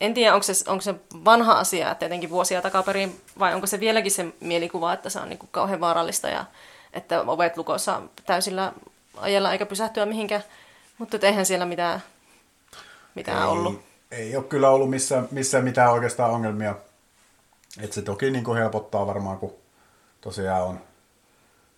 En 0.00 0.14
tiedä, 0.14 0.34
onko 0.34 0.42
se, 0.42 0.52
onko 0.66 0.82
se 0.82 0.94
vanha 1.24 1.58
asia, 1.58 1.90
että 1.90 1.98
tietenkin 1.98 2.30
vuosia 2.30 2.62
takaperin, 2.62 3.20
vai 3.38 3.54
onko 3.54 3.66
se 3.66 3.80
vieläkin 3.80 4.12
se 4.12 4.26
mielikuva, 4.40 4.92
että 4.92 5.10
se 5.10 5.20
on 5.20 5.28
niinku 5.28 5.48
kauhean 5.50 5.80
vaarallista 5.80 6.28
ja 6.28 6.44
että 6.92 7.20
ovet 7.20 7.56
lukossa 7.56 8.02
täysillä 8.26 8.72
ajella 9.16 9.52
eikä 9.52 9.66
pysähtyä 9.66 10.06
mihinkään. 10.06 10.44
Mutta 10.98 11.18
eihän 11.22 11.46
siellä 11.46 11.66
mitään, 11.66 12.02
mitään 13.14 13.42
ei, 13.42 13.48
ollut. 13.48 13.82
Ei 14.10 14.36
ole 14.36 14.44
kyllä 14.44 14.70
ollut 14.70 14.90
missään, 14.90 15.28
missään 15.30 15.64
mitään 15.64 15.92
oikeastaan 15.92 16.30
ongelmia. 16.30 16.74
Et 17.80 17.92
se 17.92 18.02
toki 18.02 18.30
niin 18.30 18.44
kuin 18.44 18.58
helpottaa 18.58 19.06
varmaan, 19.06 19.38
kun 19.38 19.54
tosiaan 20.20 20.62
on 20.62 20.80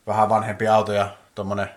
vähän 0.07 0.29
vanhempi 0.29 0.69
auto 0.69 0.93
ja 0.93 1.17
tuommoinen 1.35 1.69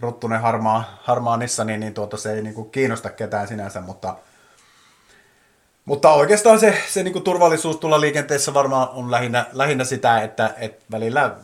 ruttunen 0.00 0.40
harmaa, 0.40 0.98
harmaa 1.02 1.36
Nissani, 1.36 1.78
niin 1.78 1.94
tuota, 1.94 2.16
se 2.16 2.32
ei 2.32 2.42
niin 2.42 2.54
kuin 2.54 2.70
kiinnosta 2.70 3.10
ketään 3.10 3.48
sinänsä, 3.48 3.80
mutta, 3.80 4.16
mutta 5.90 6.12
oikeastaan 6.12 6.60
se, 6.60 6.82
se 6.88 7.02
niin 7.02 7.22
turvallisuus 7.22 7.76
tulla 7.76 8.00
liikenteessä 8.00 8.54
varmaan 8.54 8.88
on 8.88 9.10
lähinnä, 9.10 9.46
lähinnä 9.52 9.84
sitä, 9.84 10.22
että, 10.22 10.54
että 10.58 10.84
välillä 10.90 11.36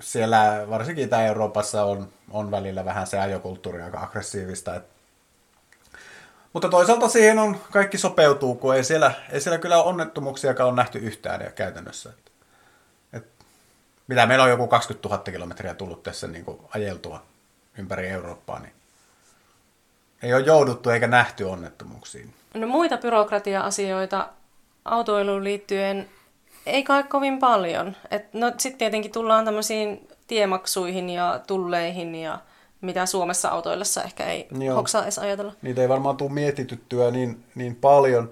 siellä, 0.00 0.66
varsinkin 0.70 1.04
Itä-Euroopassa, 1.04 1.84
on, 1.84 2.08
on 2.30 2.50
välillä 2.50 2.84
vähän 2.84 3.06
se 3.06 3.18
ajokulttuuri 3.18 3.82
aika 3.82 4.00
aggressiivista, 4.00 4.74
että 4.74 4.92
mutta 6.52 6.68
toisaalta 6.68 7.08
siihen 7.08 7.38
on 7.38 7.60
kaikki 7.70 7.98
sopeutuu, 7.98 8.54
kun 8.54 8.76
ei 8.76 8.84
siellä, 8.84 9.12
ei 9.30 9.40
siellä 9.40 9.58
kyllä 9.58 9.82
onnettomuuksiakaan 9.82 10.68
ole 10.68 10.76
nähty 10.76 10.98
yhtään 10.98 11.52
käytännössä. 11.54 12.10
Et, 12.10 12.32
et, 13.12 13.26
mitä 14.06 14.26
meillä 14.26 14.44
on 14.44 14.50
joku 14.50 14.66
20 14.66 15.08
000 15.08 15.22
kilometriä 15.22 15.74
tullut 15.74 16.02
tässä 16.02 16.26
niin 16.26 16.44
kuin 16.44 16.58
ajeltua 16.74 17.22
ympäri 17.78 18.08
Eurooppaa, 18.08 18.58
niin 18.58 18.72
ei 20.22 20.34
ole 20.34 20.42
jouduttu 20.42 20.90
eikä 20.90 21.06
nähty 21.06 21.44
onnettomuuksiin. 21.44 22.34
No 22.54 22.66
muita 22.66 22.96
byrokratia-asioita 22.98 24.28
autoiluun 24.84 25.44
liittyen 25.44 26.08
ei 26.66 26.82
kai 26.82 27.02
kovin 27.02 27.38
paljon. 27.38 27.96
Et 28.10 28.34
no 28.34 28.52
sitten 28.58 28.78
tietenkin 28.78 29.12
tullaan 29.12 29.44
tämmöisiin 29.44 30.08
tiemaksuihin 30.26 31.10
ja 31.10 31.40
tulleihin 31.46 32.14
ja 32.14 32.38
mitä 32.80 33.06
Suomessa 33.06 33.48
autoillessa 33.48 34.02
ehkä 34.02 34.24
ei 34.24 34.48
Joo. 34.58 34.76
Hoksaa 34.76 35.02
edes 35.02 35.18
ajatella. 35.18 35.52
Niitä 35.62 35.80
ei 35.80 35.88
varmaan 35.88 36.16
tule 36.16 36.32
mietityttyä 36.32 37.10
niin, 37.10 37.44
niin 37.54 37.76
paljon. 37.76 38.30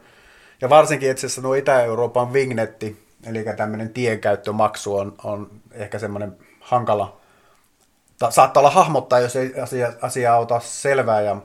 Ja 0.61 0.69
varsinkin 0.69 1.11
itse 1.11 1.27
asiassa 1.27 1.43
nuo 1.43 1.55
Itä-Euroopan 1.55 2.33
vignetti, 2.33 3.07
eli 3.27 3.45
tämmöinen 3.57 3.91
tienkäyttömaksu 3.91 4.97
on, 4.97 5.15
on 5.25 5.51
ehkä 5.73 5.99
semmoinen 5.99 6.37
hankala, 6.61 7.21
ta, 8.19 8.31
saattaa 8.31 8.61
olla 8.61 8.71
hahmottaa, 8.71 9.21
jos 9.21 9.37
ei 9.37 9.61
asia, 9.61 9.93
asiaa 10.03 10.39
ota 10.39 10.61
selvää. 10.61 11.21
Ja, 11.21 11.37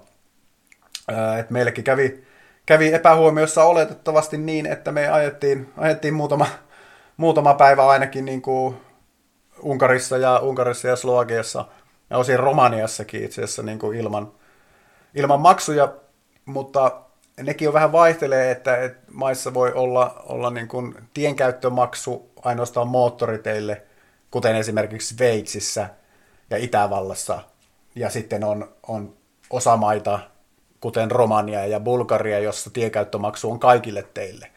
et 1.40 1.50
meillekin 1.50 1.84
kävi, 1.84 2.24
kävi 2.66 2.94
epähuomiossa 2.94 3.64
oletettavasti 3.64 4.38
niin, 4.38 4.66
että 4.66 4.92
me 4.92 5.08
ajettiin, 5.08 5.74
ajettiin 5.78 6.14
muutama, 6.14 6.48
muutama 7.18 7.54
päivä 7.54 7.88
ainakin 7.88 8.26
niin 8.26 8.42
kuin 8.42 8.76
Unkarissa 9.62 10.18
ja 10.18 10.40
Unkarissa 10.40 10.88
ja 10.88 10.96
Slovakiassa 10.96 11.66
ja 12.10 12.18
osin 12.18 12.40
Romaniassakin 12.40 13.24
itse 13.24 13.44
asiassa 13.44 13.64
niin 13.64 13.80
kuin 13.80 13.98
ilman, 13.98 14.32
ilman 15.16 15.40
maksuja, 15.40 15.94
mutta 16.46 17.02
nekin 17.42 17.68
on 17.68 17.74
vähän 17.74 17.92
vaihtelee, 17.92 18.52
että, 18.52 18.78
että 18.78 19.12
maissa 19.12 19.54
voi 19.54 19.74
olla, 19.74 20.24
olla 20.26 20.50
niin 20.50 20.68
kuin 20.68 20.96
tienkäyttömaksu 21.14 22.32
ainoastaan 22.44 22.88
moottoriteille, 22.88 23.82
kuten 24.32 24.56
esimerkiksi 24.56 25.16
Sveitsissä 25.16 25.90
ja 26.50 26.58
Itävallassa. 26.58 27.40
Ja 27.96 28.10
sitten 28.10 28.44
on, 28.44 28.70
on 28.88 29.14
osa 29.50 29.78
maita, 29.78 30.20
kuten 30.86 31.12
Romania 31.12 31.66
ja 31.66 31.80
Bulgaria, 31.80 32.40
jossa 32.40 32.70
tienkäyttömaksu 32.70 33.52
on 33.52 33.60
kaikille 33.60 34.06
teille. 34.14 34.52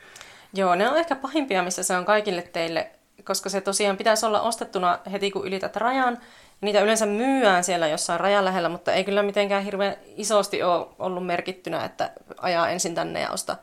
Joo, 0.54 0.74
ne 0.74 0.88
on 0.88 0.96
ehkä 0.96 1.16
pahimpia, 1.16 1.62
missä 1.62 1.82
se 1.82 1.96
on 1.96 2.04
kaikille 2.04 2.42
teille, 2.42 2.90
koska 3.24 3.48
se 3.48 3.60
tosiaan 3.60 3.96
pitäisi 3.96 4.26
olla 4.26 4.40
ostettuna 4.40 4.98
heti, 5.12 5.30
kun 5.30 5.46
ylität 5.46 5.76
rajan. 5.76 6.18
Niitä 6.60 6.80
yleensä 6.80 7.06
myyään 7.06 7.64
siellä 7.64 7.88
jossain 7.88 8.20
rajan 8.20 8.44
lähellä, 8.44 8.68
mutta 8.68 8.92
ei 8.92 9.04
kyllä 9.04 9.22
mitenkään 9.22 9.64
hirveän 9.64 9.96
isosti 10.16 10.62
ole 10.62 10.86
ollut 10.98 11.26
merkittynä, 11.26 11.84
että 11.84 12.10
ajaa 12.40 12.68
ensin 12.68 12.94
tänne 12.94 13.20
ja 13.20 13.30
osta 13.30 13.56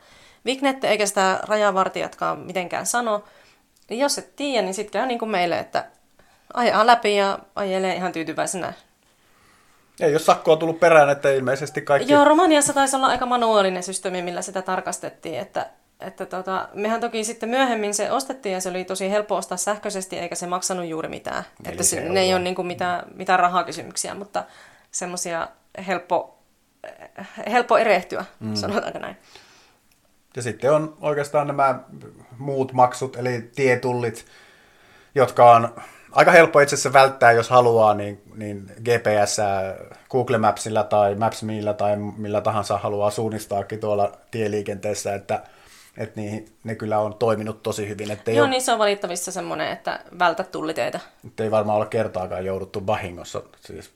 Vignette, 0.46 0.88
eikä 0.88 1.06
sitä 1.06 1.40
rajavartijatkaan 1.44 2.40
mitenkään 2.40 2.86
sano. 2.86 3.24
Niin 3.90 4.00
jos 4.00 4.18
et 4.18 4.36
tiedä, 4.36 4.62
niin 4.62 4.74
sitten 4.74 4.92
käy 4.92 5.08
niin 5.08 5.20
kuin 5.20 5.32
meille, 5.32 5.60
että 5.60 5.86
ajaa 6.54 6.88
läpi 6.88 7.16
ja 7.16 7.40
ajelee 7.56 7.96
ihan 7.96 8.12
tyytyväisenä. 8.12 8.74
Ei 10.00 10.12
ole 10.12 10.20
sakkoa 10.20 10.58
tullut 10.58 10.80
perään, 10.80 11.10
että 11.10 11.32
ilmeisesti 11.32 11.82
kaikki... 11.82 12.14
Joo, 12.14 12.26
Romaniassa 12.26 12.74
taisi 12.74 12.96
olla 12.96 13.08
aika 13.08 13.26
manuaalinen 13.26 13.84
systeemi, 13.84 14.22
millä 14.22 14.42
sitä 14.42 14.62
tarkastettiin, 14.62 15.40
että, 15.40 15.70
että 16.00 16.26
tota, 16.26 16.70
mehän 16.74 17.02
toki 17.02 17.24
sitten 17.24 17.50
myöhemmin 17.50 17.94
se 17.94 18.12
ostettiin 18.12 18.54
ja 18.54 18.62
se 18.62 18.70
oli 18.70 18.84
tosi 18.84 19.12
helppo 19.12 19.36
ostaa 19.36 19.58
sähköisesti, 19.58 20.18
eikä 20.20 20.36
se 20.36 20.48
maksanut 20.48 20.86
juuri 20.86 21.10
mitään. 21.10 21.44
Eli 21.66 21.72
että 21.72 21.84
se 21.84 22.02
ne 22.10 22.20
ei 22.20 22.34
ole 22.34 22.42
niin 22.42 22.56
kuin 22.56 22.68
mitään, 22.68 23.04
mitään 23.16 23.40
rahakysymyksiä, 23.40 24.14
mutta 24.14 24.44
semmoisia 24.92 25.48
helppo, 25.88 26.40
helppo 27.52 27.78
erehtyä, 27.78 28.26
mm. 28.40 28.56
sanotaanko 28.56 29.00
näin. 29.00 29.18
Ja 30.36 30.42
sitten 30.42 30.74
on 30.74 30.98
oikeastaan 31.02 31.48
nämä 31.48 31.80
muut 32.38 32.74
maksut, 32.74 33.16
eli 33.16 33.52
tietullit, 33.56 34.26
jotka 35.16 35.52
on 35.52 35.76
aika 36.16 36.32
helppo 36.32 36.60
itse 36.60 36.76
asiassa 36.76 36.94
välttää, 36.94 37.32
jos 37.32 37.50
haluaa, 37.50 37.94
niin, 37.94 38.22
niin 38.36 38.72
GPS, 38.80 39.38
Google 40.12 40.38
Mapsilla 40.38 40.84
tai 40.84 41.16
Maps.meillä 41.16 41.74
tai 41.74 41.96
millä 42.18 42.42
tahansa 42.42 42.78
haluaa 42.78 43.12
suunnistaakin 43.12 43.80
tuolla 43.80 44.12
tieliikenteessä, 44.32 45.16
että, 45.16 45.44
että 45.98 46.22
niihin, 46.22 46.46
ne 46.64 46.76
kyllä 46.76 47.00
on 47.00 47.14
toiminut 47.14 47.64
tosi 47.64 47.90
hyvin. 47.90 48.12
Että 48.12 48.32
Joo, 48.32 48.42
ole, 48.44 48.50
niissä 48.50 48.74
on 48.74 48.80
valittavissa 48.80 49.32
semmoinen, 49.32 49.72
että 49.72 50.00
vältä 50.20 50.44
tulliteitä. 50.44 51.00
että 51.28 51.44
ei 51.44 51.52
varmaan 51.52 51.78
ole 51.78 51.86
kertaakaan 51.86 52.46
jouduttu 52.46 52.88
vahingossa 52.88 53.42
siis 53.62 53.92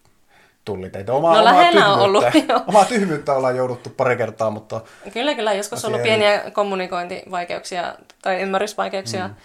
tulliteitä. 0.65 1.13
Omaa, 1.13 1.33
No, 1.33 1.39
omaa 1.41 1.53
lähellä 1.53 1.87
on 1.93 1.99
tyhmyyttä- 1.99 2.03
ollut, 2.03 2.23
joo. 2.49 2.61
Omaa 2.67 2.85
tyhmyyttä 2.85 3.33
ollaan 3.33 3.55
jouduttu 3.57 3.89
pari 3.89 4.15
kertaa, 4.17 4.49
mutta 4.49 4.81
Kyllä, 5.13 5.35
kyllä. 5.35 5.53
Joskus 5.53 5.85
on 5.85 5.89
ollut 5.89 6.01
Asia 6.01 6.13
ei- 6.13 6.19
pieniä 6.19 6.51
kommunikointivaikeuksia 6.51 7.95
tai 8.21 8.41
ymmärrysvaikeuksia 8.41 9.27
mm. 9.27 9.35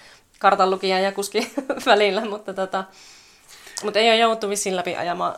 Kartanlukijan 0.44 1.02
ja 1.02 1.12
kuskin 1.12 1.50
välillä, 1.86 2.24
mutta, 2.24 2.54
tota, 2.54 2.84
mutta 3.84 3.98
ei 3.98 4.08
ole 4.08 4.16
jouduttu 4.16 4.48
vissiin 4.48 4.76
läpi 4.76 4.96
ajamaan 4.96 5.34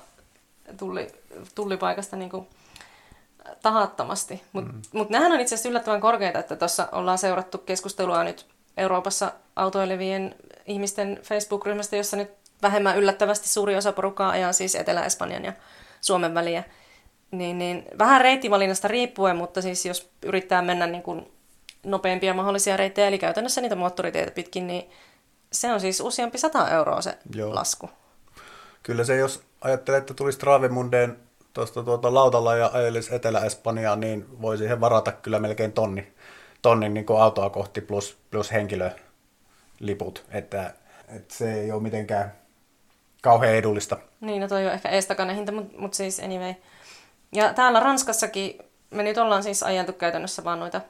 tulli, 0.78 1.08
tullipaikasta 1.54 2.16
niin 2.16 2.30
kuin 2.30 2.46
tahattomasti. 3.62 4.42
Mutta 4.52 4.72
mm. 4.72 4.82
mut 4.92 5.10
nehän 5.10 5.32
on 5.32 5.40
itse 5.40 5.54
asiassa 5.54 5.68
yllättävän 5.68 6.00
korkeita, 6.00 6.38
että 6.38 6.56
tuossa 6.56 6.88
ollaan 6.92 7.18
seurattu 7.18 7.58
keskustelua 7.58 8.24
nyt 8.24 8.46
Euroopassa 8.76 9.32
autoilevien 9.56 10.34
ihmisten 10.66 11.20
Facebook-ryhmästä, 11.22 11.96
jossa 11.96 12.16
nyt 12.16 12.30
vähemmän 12.62 12.98
yllättävästi 12.98 13.48
suuri 13.48 13.76
osa 13.76 13.92
porukkaa 13.92 14.30
ajaa 14.30 14.52
siis 14.52 14.74
Etelä-Espanjan 14.74 15.44
ja 15.44 15.52
Suomen 16.00 16.34
väliä. 16.34 16.64
Niin, 17.30 17.58
niin 17.58 17.84
vähän 17.98 18.20
reittivalinnasta 18.20 18.88
riippuen, 18.88 19.36
mutta 19.36 19.62
siis 19.62 19.86
jos 19.86 20.10
yrittää 20.22 20.62
mennä 20.62 20.86
niin 20.86 21.02
kuin 21.02 21.35
nopeimpia 21.86 22.34
mahdollisia 22.34 22.76
reittejä, 22.76 23.08
eli 23.08 23.18
käytännössä 23.18 23.60
niitä 23.60 23.76
moottoriteitä 23.76 24.30
pitkin, 24.30 24.66
niin 24.66 24.90
se 25.52 25.72
on 25.72 25.80
siis 25.80 26.00
useampi 26.00 26.38
sata 26.38 26.70
euroa 26.70 27.00
se 27.00 27.18
Joo. 27.34 27.54
Lasku. 27.54 27.90
Kyllä 28.82 29.04
se, 29.04 29.16
jos 29.16 29.42
ajattelee, 29.60 29.98
että 29.98 30.14
tulisi 30.14 30.38
Travemundeen 30.38 31.16
tuosta 31.52 31.82
tuota 31.82 32.14
lautalla 32.14 32.56
ja 32.56 32.70
ajelisi 32.72 33.14
Etelä-Espanjaan, 33.14 34.00
niin 34.00 34.42
voi 34.42 34.58
siihen 34.58 34.80
varata 34.80 35.12
kyllä 35.12 35.38
melkein 35.38 35.72
tonni, 35.72 36.12
tonnin 36.62 36.94
niin 36.94 37.06
kuin 37.06 37.20
autoa 37.20 37.50
kohti 37.50 37.80
plus, 37.80 38.18
plus 38.30 38.52
henkilöliput. 38.52 40.24
Että, 40.30 40.74
että 41.16 41.34
se 41.34 41.60
ei 41.60 41.72
ole 41.72 41.82
mitenkään 41.82 42.32
kauhean 43.22 43.54
edullista. 43.54 43.96
Niin, 44.20 44.42
no 44.42 44.48
toi 44.48 44.66
on 44.66 44.72
ehkä 44.72 44.88
eestakainen 44.88 45.36
hinta, 45.36 45.52
mutta 45.52 45.78
mut 45.78 45.94
siis 45.94 46.20
anyway. 46.20 46.54
Ja 47.32 47.54
täällä 47.54 47.80
Ranskassakin 47.80 48.58
me 48.90 49.02
nyt 49.02 49.18
ollaan 49.18 49.42
siis 49.42 49.62
ajeltu 49.62 49.92
käytännössä 49.92 50.44
vaan 50.44 50.60
noita 50.60 50.80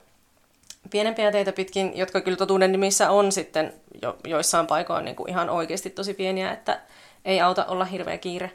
pienempiä 0.90 1.32
teitä 1.32 1.52
pitkin, 1.52 1.96
jotka 1.96 2.20
kyllä 2.20 2.36
totuuden 2.36 2.72
nimissä 2.72 3.10
on 3.10 3.32
sitten 3.32 3.72
jo, 4.02 4.18
joissain 4.24 4.66
paikoin 4.66 5.04
niin 5.04 5.16
kuin 5.16 5.30
ihan 5.30 5.50
oikeasti 5.50 5.90
tosi 5.90 6.14
pieniä, 6.14 6.52
että 6.52 6.80
ei 7.24 7.40
auta 7.40 7.64
olla 7.64 7.84
hirveä 7.84 8.18
kiire. 8.18 8.52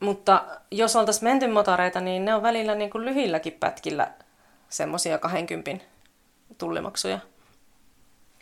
Mutta 0.00 0.44
jos 0.70 0.96
oltaisiin 0.96 1.24
menty 1.24 1.46
motareita, 1.46 2.00
niin 2.00 2.24
ne 2.24 2.34
on 2.34 2.42
välillä 2.42 2.74
niin 2.74 2.90
kuin 2.90 3.04
lyhilläkin 3.04 3.52
pätkillä 3.52 4.10
semmoisia 4.68 5.18
20 5.18 5.84
tullimaksuja. 6.58 7.18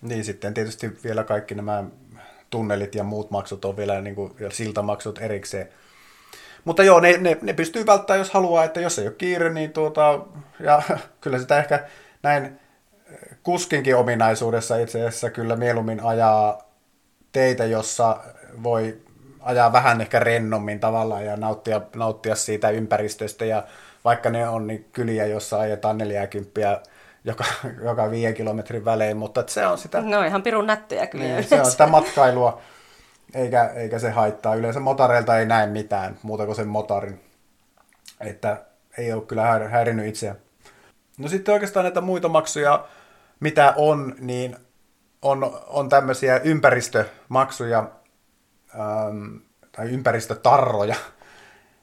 Niin 0.03 0.25
sitten 0.25 0.55
tietysti 0.55 0.99
vielä 1.05 1.25
kaikki 1.25 1.55
nämä 1.55 1.85
tunnelit 2.51 2.95
ja 2.95 3.05
muut 3.05 3.31
maksut 3.31 3.65
on 3.65 3.77
vielä 3.77 4.01
niin 4.01 4.15
kuin, 4.15 4.33
ja 4.41 4.51
siltamaksut 4.51 5.19
erikseen. 5.19 5.69
Mutta 6.65 6.83
joo, 6.83 7.01
ne, 7.01 7.17
ne, 7.19 7.39
ne 7.43 7.53
pystyy 7.53 7.87
välttämään, 7.87 8.19
jos 8.19 8.31
haluaa, 8.31 8.65
että 8.65 8.81
jos 8.81 8.99
ei 8.99 9.07
ole 9.07 9.15
kiire, 9.15 9.51
niin 9.51 9.73
tuota, 9.73 10.21
ja 10.61 10.83
kyllä 11.21 11.39
sitä 11.39 11.59
ehkä 11.59 11.89
näin 12.23 12.61
kuskinkin 13.45 13.97
ominaisuudessa 13.97 14.77
itse 14.77 15.01
asiassa 15.01 15.31
kyllä 15.31 15.57
mieluummin 15.57 16.01
ajaa 16.05 16.63
teitä, 17.33 17.65
jossa 17.65 18.21
voi 18.63 18.99
ajaa 19.41 19.73
vähän 19.73 20.01
ehkä 20.01 20.19
rennommin 20.19 20.81
tavallaan 20.81 21.25
ja 21.25 21.37
nauttia, 21.37 21.81
nauttia 21.97 22.35
siitä 22.35 22.71
ympäristöstä 22.71 23.45
ja 23.45 23.65
vaikka 24.05 24.31
ne 24.31 24.49
on 24.49 24.67
niin 24.67 24.89
kyliä, 24.93 25.27
jossa 25.27 25.61
ajetaan 25.61 25.99
40 25.99 26.81
joka, 27.25 27.45
joka 27.83 28.11
viiden 28.11 28.35
kilometrin 28.35 28.85
välein, 28.85 29.17
mutta 29.17 29.45
se 29.47 29.67
on 29.67 29.79
sitä, 29.79 30.01
Ne 30.01 30.17
on 30.17 30.27
ihan 30.27 30.43
pirun 30.43 30.67
nättejä 30.67 31.07
kyllä. 31.07 31.25
niin, 31.25 31.45
se 31.45 31.61
on 31.61 31.71
sitä 31.71 31.87
matkailua, 31.87 32.61
eikä, 33.35 33.65
eikä 33.65 33.99
se 33.99 34.11
haittaa. 34.11 34.55
Yleensä 34.55 34.81
motareilta 34.81 35.39
ei 35.39 35.47
näe 35.47 35.67
mitään 35.67 36.19
muuta 36.23 36.47
kuin 36.47 36.57
sen 36.57 36.69
motarin, 36.69 37.21
että 38.21 38.63
ei 38.99 39.13
ole 39.13 39.23
kyllä 39.23 39.43
häir- 39.43 39.69
häirinnyt 39.69 40.07
itseään. 40.07 40.37
No 41.19 41.29
sitten 41.29 41.53
oikeastaan 41.53 41.85
näitä 41.85 42.01
muita 42.01 42.29
maksuja, 42.29 42.85
mitä 43.41 43.75
on, 43.77 44.15
niin 44.19 44.57
on, 45.23 45.61
on 45.67 45.89
tämmöisiä 45.89 46.41
ympäristömaksuja 46.45 47.79
ähm, 48.75 49.37
tai 49.73 49.91
ympäristötarroja, 49.91 50.97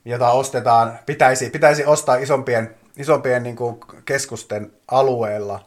jota 0.06 0.30
ostetaan, 0.30 1.00
pitäisi, 1.06 1.50
pitäisi 1.50 1.86
ostaa 1.86 2.16
isompien, 2.16 2.76
isompien 2.98 3.44
niin 3.44 3.56
kuin 3.56 3.80
keskusten 4.06 4.74
alueella. 4.88 5.60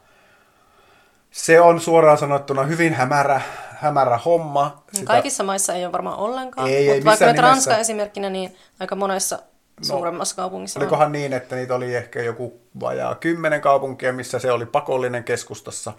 Se 1.31 1.61
on 1.61 1.81
suoraan 1.81 2.19
sanottuna 2.19 2.63
hyvin 2.63 2.95
hämärä, 2.95 3.41
hämärä 3.71 4.19
homma. 4.19 4.85
Sitä... 4.93 5.07
Kaikissa 5.07 5.45
maissa 5.45 5.75
ei 5.75 5.85
ole 5.85 5.93
varmaan 5.93 6.19
ollenkaan, 6.19 6.69
Ei, 6.69 6.75
ei 6.75 6.85
mutta 6.85 6.95
vaikka 6.95 7.11
missään 7.11 7.33
nyt 7.33 7.43
Ranska 7.43 7.71
nimessä. 7.71 7.81
esimerkkinä, 7.81 8.31
niin 8.31 8.57
aika 8.81 8.97
monessa 8.97 9.39
suuremmassa 9.83 10.37
kaupungissa 10.37 10.81
on. 10.81 10.83
Olikohan 10.83 11.13
niin, 11.13 11.33
että 11.33 11.57
niitä 11.57 11.75
oli 11.75 11.95
ehkä 11.95 12.23
joku 12.23 12.61
vajaa 12.81 13.15
kymmenen 13.15 13.61
kaupunkia, 13.61 14.13
missä 14.13 14.39
se 14.39 14.53
oli 14.53 14.67
pakollinen 14.67 15.25
keskustassa. 15.25 15.93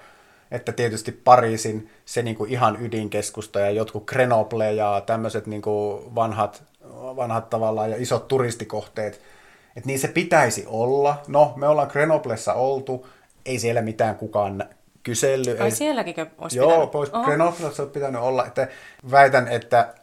Että 0.52 0.72
tietysti 0.72 1.12
Pariisin 1.12 1.90
se 2.06 2.22
niinku 2.22 2.46
ihan 2.46 2.78
ydinkeskusta 2.82 3.60
ja 3.60 3.70
jotkut 3.70 4.06
Grenoble 4.06 4.74
ja 4.74 5.04
tämmöiset 5.06 5.48
niinku 5.48 6.04
vanhat, 6.16 6.64
vanhat 7.16 7.50
tavallaan 7.50 7.92
ja 7.92 7.98
isot 8.00 8.28
turistikohteet. 8.28 9.22
Että 9.76 9.88
niin 9.88 10.00
se 10.00 10.08
pitäisi 10.08 10.66
olla. 10.68 11.22
No, 11.28 11.54
me 11.56 11.68
ollaan 11.68 11.90
Grenoblessa 11.92 12.54
oltu, 12.54 13.08
ei 13.46 13.60
siellä 13.60 13.82
mitään 13.82 14.16
kukaan 14.16 14.64
kysellyt. 15.04 15.62
Ai 15.62 15.66
ei, 15.66 15.72
sielläkin 15.72 16.32
olisi 16.38 16.58
Joo, 16.58 16.70
pitänyt? 16.70 16.92
pois 16.92 17.10
Oho. 17.10 17.24
Grenoblessa 17.24 17.84
on 17.84 17.90
pitänyt 17.90 18.22
olla. 18.22 18.46
Että 18.46 18.68
väitän, 19.12 19.48
että 19.48 19.94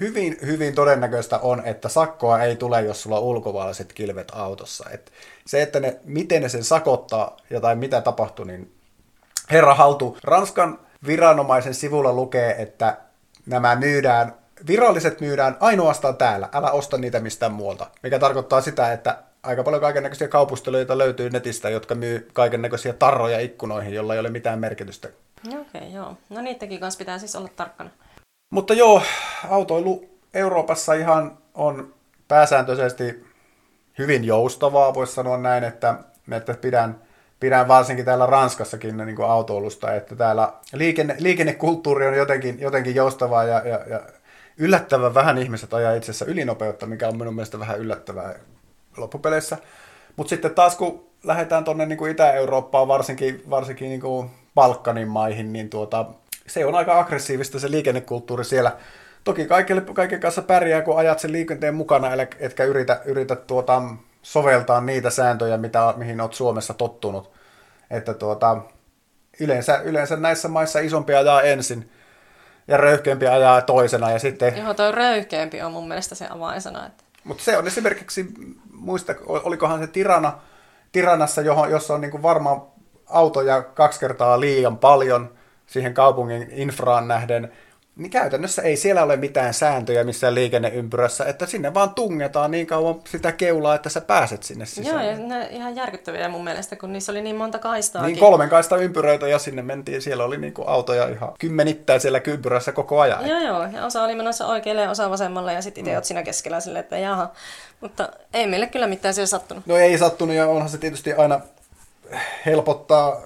hyvin, 0.00 0.36
hyvin 0.46 0.74
todennäköistä 0.74 1.38
on, 1.38 1.62
että 1.64 1.88
sakkoa 1.88 2.42
ei 2.42 2.56
tule, 2.56 2.82
jos 2.82 3.02
sulla 3.02 3.18
on 3.18 3.24
ulkovaalaiset 3.24 3.92
kilvet 3.92 4.32
autossa. 4.34 4.90
Et 4.90 5.12
se, 5.46 5.62
että 5.62 5.80
ne, 5.80 5.96
miten 6.04 6.42
ne 6.42 6.48
sen 6.48 6.64
sakottaa 6.64 7.36
ja 7.50 7.60
tai 7.60 7.76
mitä 7.76 8.00
tapahtuu, 8.00 8.44
niin 8.44 8.72
herra 9.50 9.74
haltu. 9.74 10.18
Ranskan 10.24 10.78
viranomaisen 11.06 11.74
sivulla 11.74 12.12
lukee, 12.12 12.62
että 12.62 12.96
nämä 13.46 13.76
myydään, 13.76 14.34
viralliset 14.66 15.20
myydään 15.20 15.56
ainoastaan 15.60 16.16
täällä. 16.16 16.48
Älä 16.52 16.70
osta 16.70 16.98
niitä 16.98 17.20
mistään 17.20 17.52
muualta. 17.52 17.86
Mikä 18.02 18.18
tarkoittaa 18.18 18.60
sitä, 18.60 18.92
että 18.92 19.18
aika 19.42 19.62
paljon 19.62 19.80
kaikennäköisiä 19.80 20.28
kaupusteluita 20.28 20.98
löytyy 20.98 21.30
netistä, 21.30 21.70
jotka 21.70 21.94
myy 21.94 22.28
kaikennäköisiä 22.32 22.92
tarroja 22.92 23.40
ikkunoihin, 23.40 23.94
jolla 23.94 24.14
ei 24.14 24.20
ole 24.20 24.30
mitään 24.30 24.58
merkitystä. 24.58 25.08
Okei, 25.46 25.60
okay, 25.60 25.88
joo. 25.88 26.16
No 26.28 26.40
niidenkin 26.40 26.80
kanssa 26.80 26.98
pitää 26.98 27.18
siis 27.18 27.36
olla 27.36 27.48
tarkkana. 27.56 27.90
Mutta 28.50 28.74
joo, 28.74 29.02
autoilu 29.48 30.04
Euroopassa 30.34 30.94
ihan 30.94 31.38
on 31.54 31.94
pääsääntöisesti 32.28 33.24
hyvin 33.98 34.24
joustavaa, 34.24 34.94
voisi 34.94 35.12
sanoa 35.12 35.36
näin, 35.36 35.64
että, 35.64 35.94
että 36.32 36.54
pidän, 36.54 37.00
pidän 37.40 37.68
varsinkin 37.68 38.04
täällä 38.04 38.26
Ranskassakin 38.26 38.96
niin 38.96 39.16
kuin 39.16 39.28
autoilusta, 39.28 39.94
että 39.94 40.16
täällä 40.16 40.52
liikenne, 40.72 41.16
liikennekulttuuri 41.18 42.06
on 42.06 42.14
jotenkin, 42.14 42.60
jotenkin 42.60 42.94
joustavaa 42.94 43.44
ja, 43.44 43.68
ja, 43.68 43.80
ja 43.90 44.00
yllättävän 44.58 45.14
vähän 45.14 45.38
ihmiset 45.38 45.74
ajaa 45.74 45.94
itse 45.94 46.10
asiassa 46.10 46.24
ylinopeutta, 46.24 46.86
mikä 46.86 47.08
on 47.08 47.18
minun 47.18 47.34
mielestä 47.34 47.58
vähän 47.58 47.78
yllättävää 47.78 48.34
loppupeleissä. 48.96 49.56
Mutta 50.16 50.30
sitten 50.30 50.54
taas 50.54 50.76
kun 50.76 51.06
lähdetään 51.24 51.64
tuonne 51.64 51.86
niin 51.86 52.08
Itä-Eurooppaan, 52.10 52.88
varsinkin, 52.88 53.42
varsinkin 53.50 53.88
niin 53.88 54.00
kuin 54.00 54.30
Balkanin 54.54 55.08
maihin, 55.08 55.52
niin 55.52 55.70
tuota, 55.70 56.04
se 56.48 56.66
on 56.66 56.74
aika 56.74 56.98
aggressiivista 56.98 57.58
se 57.58 57.70
liikennekulttuuri 57.70 58.44
siellä. 58.44 58.76
Toki 59.24 59.46
kaikille, 59.46 59.80
kaiken 59.80 60.20
kanssa 60.20 60.42
pärjää, 60.42 60.82
kun 60.82 60.98
ajat 60.98 61.18
sen 61.18 61.32
liikenteen 61.32 61.74
mukana, 61.74 62.08
etkä 62.38 62.64
yritä, 62.64 63.00
yritä 63.04 63.36
tuota, 63.36 63.82
soveltaa 64.22 64.80
niitä 64.80 65.10
sääntöjä, 65.10 65.56
mitä, 65.56 65.94
mihin 65.96 66.20
olet 66.20 66.34
Suomessa 66.34 66.74
tottunut. 66.74 67.32
Että 67.90 68.14
tuota, 68.14 68.62
yleensä, 69.40 69.76
yleensä 69.76 70.16
näissä 70.16 70.48
maissa 70.48 70.78
isompi 70.78 71.14
ajaa 71.14 71.42
ensin 71.42 71.90
ja 72.68 72.76
röyhkeämpi 72.76 73.26
ajaa 73.26 73.62
toisena. 73.62 74.10
Ja 74.10 74.18
sitten, 74.18 74.56
Joo, 74.56 74.74
toi 74.74 74.92
röyhkeämpi 74.92 75.62
on 75.62 75.72
mun 75.72 75.88
mielestä 75.88 76.14
se 76.14 76.26
avainsana. 76.30 76.86
Että... 76.86 77.04
mutta 77.24 77.44
se 77.44 77.58
on 77.58 77.66
esimerkiksi, 77.66 78.26
muista, 78.72 79.14
olikohan 79.26 79.80
se 79.80 79.86
Tirana, 79.86 80.38
Tiranassa, 80.92 81.40
johon, 81.40 81.70
jossa 81.70 81.94
on 81.94 82.00
niin 82.00 82.10
kuin 82.10 82.22
varmaan 82.22 82.62
autoja 83.06 83.62
kaksi 83.62 84.00
kertaa 84.00 84.40
liian 84.40 84.78
paljon 84.78 85.37
siihen 85.68 85.94
kaupungin 85.94 86.48
infraan 86.50 87.08
nähden, 87.08 87.52
niin 87.96 88.10
käytännössä 88.10 88.62
ei 88.62 88.76
siellä 88.76 89.02
ole 89.02 89.16
mitään 89.16 89.54
sääntöjä 89.54 90.04
missään 90.04 90.34
liikenneympyrässä, 90.34 91.24
että 91.24 91.46
sinne 91.46 91.74
vaan 91.74 91.94
tungetaan 91.94 92.50
niin 92.50 92.66
kauan 92.66 93.00
sitä 93.10 93.32
keulaa, 93.32 93.74
että 93.74 93.88
sä 93.88 94.00
pääset 94.00 94.42
sinne 94.42 94.66
sisään. 94.66 95.04
Joo, 95.04 95.12
ja 95.12 95.18
ne 95.18 95.48
ihan 95.50 95.76
järkyttäviä 95.76 96.28
mun 96.28 96.44
mielestä, 96.44 96.76
kun 96.76 96.92
niissä 96.92 97.12
oli 97.12 97.22
niin 97.22 97.36
monta 97.36 97.58
kaistaa. 97.58 98.06
Niin 98.06 98.18
kolmen 98.18 98.48
kaista 98.48 98.76
ympyröitä 98.76 99.28
ja 99.28 99.38
sinne 99.38 99.62
mentiin, 99.62 100.02
siellä 100.02 100.24
oli 100.24 100.38
niinku 100.38 100.62
autoja 100.62 101.08
ihan 101.08 101.32
kymmenittäin 101.38 102.00
siellä 102.00 102.20
ympyrässä 102.26 102.72
koko 102.72 103.00
ajan. 103.00 103.28
Joo, 103.28 103.40
joo, 103.40 103.66
ja 103.72 103.86
osa 103.86 104.02
oli 104.02 104.14
menossa 104.14 104.46
oikealle 104.46 104.82
ja 104.82 104.90
osa 104.90 105.10
vasemmalle 105.10 105.52
ja 105.52 105.62
sitten 105.62 105.84
itse 105.84 105.96
oot 105.96 106.04
siinä 106.04 106.22
keskellä 106.22 106.60
silleen, 106.60 106.82
että 106.82 106.98
jaha. 106.98 107.30
Mutta 107.80 108.08
ei 108.34 108.46
meille 108.46 108.66
kyllä 108.66 108.86
mitään 108.86 109.14
siellä 109.14 109.26
sattunut. 109.26 109.66
No 109.66 109.76
ei 109.76 109.98
sattunut 109.98 110.36
ja 110.36 110.46
onhan 110.46 110.68
se 110.68 110.78
tietysti 110.78 111.12
aina 111.12 111.40
helpottaa 112.46 113.16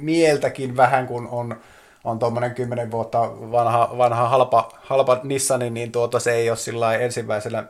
mieltäkin 0.00 0.76
vähän, 0.76 1.06
kun 1.06 1.28
on, 1.30 1.60
on 2.04 2.18
tuommoinen 2.18 2.54
10 2.54 2.90
vuotta 2.90 3.20
vanha, 3.30 3.90
vanha 3.98 4.28
halpa, 4.28 4.68
halpa 4.80 5.20
Nissani, 5.22 5.70
niin 5.70 5.92
tuota, 5.92 6.20
se 6.20 6.32
ei 6.32 6.50
ole 6.50 6.56
sillä 6.56 6.80
lailla 6.80 7.04
ensimmäisenä 7.04 7.64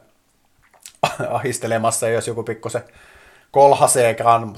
ahistelemassa, 1.30 2.08
jos 2.08 2.26
joku 2.26 2.42
pikkusen 2.42 2.82
kolhaseekaan. 3.50 4.56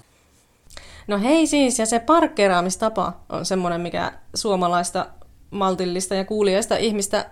No 1.07 1.19
hei 1.19 1.47
siis, 1.47 1.79
ja 1.79 1.87
se 1.87 1.99
parkkeeraamistapa 1.99 3.13
on 3.29 3.45
semmoinen, 3.45 3.81
mikä 3.81 4.13
suomalaista 4.35 5.07
maltillista 5.51 6.15
ja 6.15 6.25
kuulijaista 6.25 6.77
ihmistä 6.77 7.27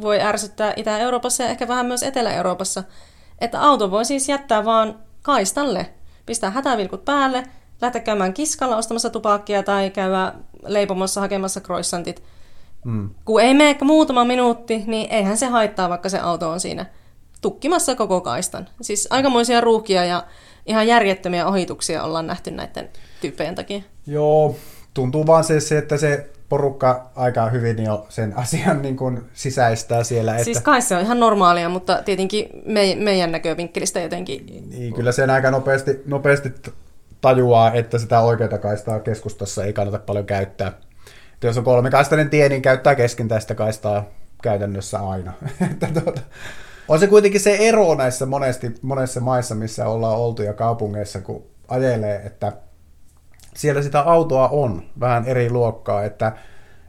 voi 0.00 0.20
ärsyttää 0.20 0.72
Itä-Euroopassa 0.76 1.42
ja 1.42 1.48
ehkä 1.48 1.68
vähän 1.68 1.86
myös 1.86 2.02
Etelä-Euroopassa. 2.02 2.84
Että 3.38 3.62
auto 3.62 3.90
voi 3.90 4.04
siis 4.04 4.28
jättää 4.28 4.64
vaan 4.64 4.98
kaistalle, 5.22 5.90
pistää 6.26 6.50
hätävilkut 6.50 7.04
päälle, 7.04 7.42
lähteä 7.80 8.02
käymään 8.02 8.34
kiskalla 8.34 8.76
ostamassa 8.76 9.10
tupakkia 9.10 9.62
tai 9.62 9.90
käydä 9.90 10.32
leipomossa 10.66 11.20
hakemassa 11.20 11.60
croissantit. 11.60 12.22
Mm. 12.84 13.10
Kun 13.24 13.42
ei 13.42 13.54
mene 13.54 13.78
muutama 13.82 14.24
minuutti, 14.24 14.84
niin 14.86 15.10
eihän 15.10 15.38
se 15.38 15.46
haittaa, 15.46 15.88
vaikka 15.88 16.08
se 16.08 16.18
auto 16.18 16.50
on 16.50 16.60
siinä 16.60 16.86
tukkimassa 17.40 17.94
koko 17.94 18.20
kaistan. 18.20 18.68
Siis 18.80 19.06
aikamoisia 19.10 19.60
ruuhkia 19.60 20.04
ja 20.04 20.24
ihan 20.66 20.86
järjettömiä 20.86 21.46
ohituksia 21.46 22.02
ollaan 22.02 22.26
nähty 22.26 22.50
näiden 22.50 22.88
tyyppien 23.20 23.54
takia. 23.54 23.82
Joo, 24.06 24.56
tuntuu 24.94 25.26
vaan 25.26 25.44
se, 25.44 25.60
se 25.60 25.78
että 25.78 25.96
se 25.96 26.30
porukka 26.48 27.10
aika 27.14 27.50
hyvin 27.50 27.84
jo 27.84 28.06
sen 28.08 28.36
asian 28.36 28.82
niin 28.82 28.96
kuin 28.96 29.22
sisäistää 29.34 30.04
siellä. 30.04 30.32
Että... 30.32 30.44
Siis 30.44 30.60
kai 30.60 30.82
se 30.82 30.96
on 30.96 31.02
ihan 31.02 31.20
normaalia, 31.20 31.68
mutta 31.68 32.02
tietenkin 32.04 32.48
me, 32.64 32.96
meidän 32.98 33.32
näkövinkkelistä 33.32 34.00
jotenkin... 34.00 34.70
Niin, 34.70 34.94
kyllä 34.94 35.12
sen 35.12 35.30
aika 35.30 35.50
nopeasti, 35.50 36.02
nopeasti 36.06 36.52
tajuaa, 37.20 37.72
että 37.72 37.98
sitä 37.98 38.20
oikeaa 38.20 38.58
kaistaa 38.58 39.00
keskustassa 39.00 39.64
ei 39.64 39.72
kannata 39.72 39.98
paljon 39.98 40.26
käyttää. 40.26 40.72
Että 41.34 41.46
jos 41.46 41.58
on 41.58 41.64
kolmikaistainen 41.64 42.30
tie, 42.30 42.48
niin 42.48 42.62
käyttää 42.62 42.94
keskintäistä 42.94 43.54
kaistaa 43.54 44.04
käytännössä 44.42 44.98
aina. 44.98 45.32
tuota, 46.02 46.20
on 46.88 46.98
se 46.98 47.06
kuitenkin 47.06 47.40
se 47.40 47.56
ero 47.56 47.94
näissä 47.94 48.26
monesti, 48.26 48.74
monessa 48.82 49.20
maissa, 49.20 49.54
missä 49.54 49.88
ollaan 49.88 50.18
oltu 50.18 50.42
ja 50.42 50.52
kaupungeissa, 50.52 51.20
kun 51.20 51.46
ajelee, 51.68 52.22
että 52.26 52.52
siellä 53.56 53.82
sitä 53.82 54.00
autoa 54.00 54.48
on 54.48 54.82
vähän 55.00 55.24
eri 55.24 55.50
luokkaa, 55.50 56.04
että, 56.04 56.32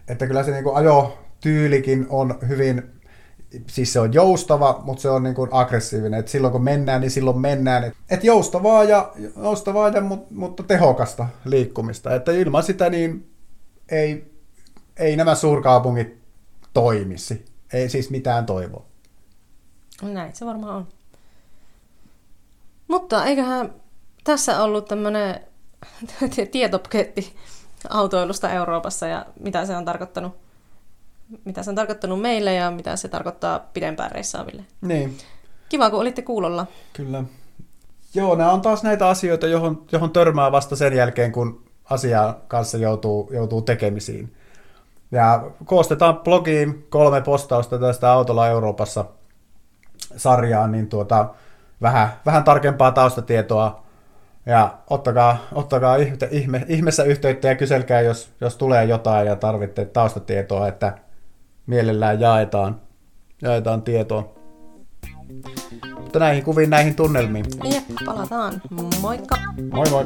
että 0.08 0.28
kyllä 0.28 0.44
se 0.44 0.52
niin 0.52 0.76
ajotyylikin 0.76 2.06
on 2.10 2.40
hyvin, 2.48 2.84
siis 3.68 3.94
se 3.94 4.00
on 4.00 4.14
joustava, 4.14 4.82
mutta 4.84 5.02
se 5.02 5.10
on 5.10 5.24
niin 5.24 5.36
kuin 5.36 5.50
aggressiivinen, 5.54 6.20
että 6.20 6.32
silloin 6.32 6.52
kun 6.52 6.64
mennään, 6.64 7.02
niin 7.02 7.12
silloin 7.12 7.40
mennään, 7.40 7.92
et 8.10 8.24
joustavaa, 8.24 8.84
ja, 8.84 9.12
joustavaa 9.38 9.90
ja, 9.90 10.02
mutta 10.30 10.64
tehokasta 10.64 11.28
liikkumista, 11.46 12.16
että 12.16 12.32
ilman 12.32 12.64
sitä 12.64 12.90
niin 12.90 13.32
ei, 13.92 14.32
ei 14.98 15.16
nämä 15.16 15.36
suurkaupungit 15.36 16.18
toimisi, 16.74 17.46
ei 17.74 17.90
siis 17.90 18.10
mitään 18.10 18.46
toivoa. 18.46 18.86
Näin 20.02 20.36
se 20.36 20.46
varmaan 20.46 20.76
on. 20.76 20.88
Mutta 22.88 23.26
eiköhän 23.26 23.74
tässä 24.24 24.64
ollut 24.64 24.86
tämmöinen 24.86 25.40
tietopaketti 26.52 27.36
autoilusta 27.90 28.52
Euroopassa 28.52 29.08
ja 29.08 29.26
mitä 29.40 29.66
se 29.66 29.78
on 29.78 29.86
tarkoittanut, 29.86 30.47
mitä 31.46 31.64
se 31.64 31.70
on 31.70 31.76
tarkoittanut 31.76 32.22
meille 32.22 32.54
ja 32.54 32.72
mitä 32.72 32.96
se 32.96 33.08
tarkoittaa 33.08 33.60
pidempään 33.60 34.12
reissaaville. 34.12 34.64
Niin. 34.82 35.18
Kiva, 35.70 35.90
kun 35.90 36.00
olitte 36.00 36.22
kuulolla. 36.22 36.68
Kyllä. 36.94 37.24
Joo, 38.14 38.36
nämä 38.36 38.52
on 38.52 38.62
taas 38.62 38.84
näitä 38.84 39.08
asioita, 39.08 39.48
johon, 39.48 39.86
johon 39.92 40.12
törmää 40.12 40.52
vasta 40.52 40.76
sen 40.76 40.94
jälkeen, 40.94 41.32
kun 41.32 41.64
asia 41.90 42.36
kanssa 42.48 42.78
joutuu, 42.78 43.30
joutuu 43.34 43.62
tekemisiin. 43.62 44.34
Ja 45.12 45.52
koostetaan 45.66 46.20
blogiin 46.20 46.86
kolme 46.90 47.22
postausta 47.22 47.80
tästä 47.80 48.12
Autolla 48.12 48.48
Euroopassa 48.48 49.06
sarjaan, 50.18 50.72
niin 50.72 50.90
tuota, 50.90 51.30
vähän, 51.82 52.10
vähän 52.26 52.44
tarkempaa 52.44 52.92
taustatietoa 52.92 53.84
ja 54.46 54.78
ottakaa, 54.90 55.38
ottakaa 55.54 55.96
ihme, 56.32 56.66
ihmeessä 56.68 57.04
yhteyttä 57.04 57.48
ja 57.48 57.56
kyselkää, 57.56 58.02
jos, 58.02 58.30
jos 58.42 58.56
tulee 58.58 58.86
jotain 58.86 59.28
ja 59.28 59.36
tarvitte 59.36 59.86
taustatietoa, 59.86 60.68
että 60.68 60.98
mielellään 61.68 62.20
jaetaan, 62.20 62.82
jaetaan 63.42 63.82
tietoa. 63.82 64.34
Mutta 66.02 66.20
näihin 66.20 66.44
kuviin, 66.44 66.70
näihin 66.70 66.96
tunnelmiin. 66.96 67.46
Jep, 67.64 67.84
palataan. 68.06 68.62
Moikka! 69.02 69.36
Moi 69.72 69.90
moi! 69.90 70.06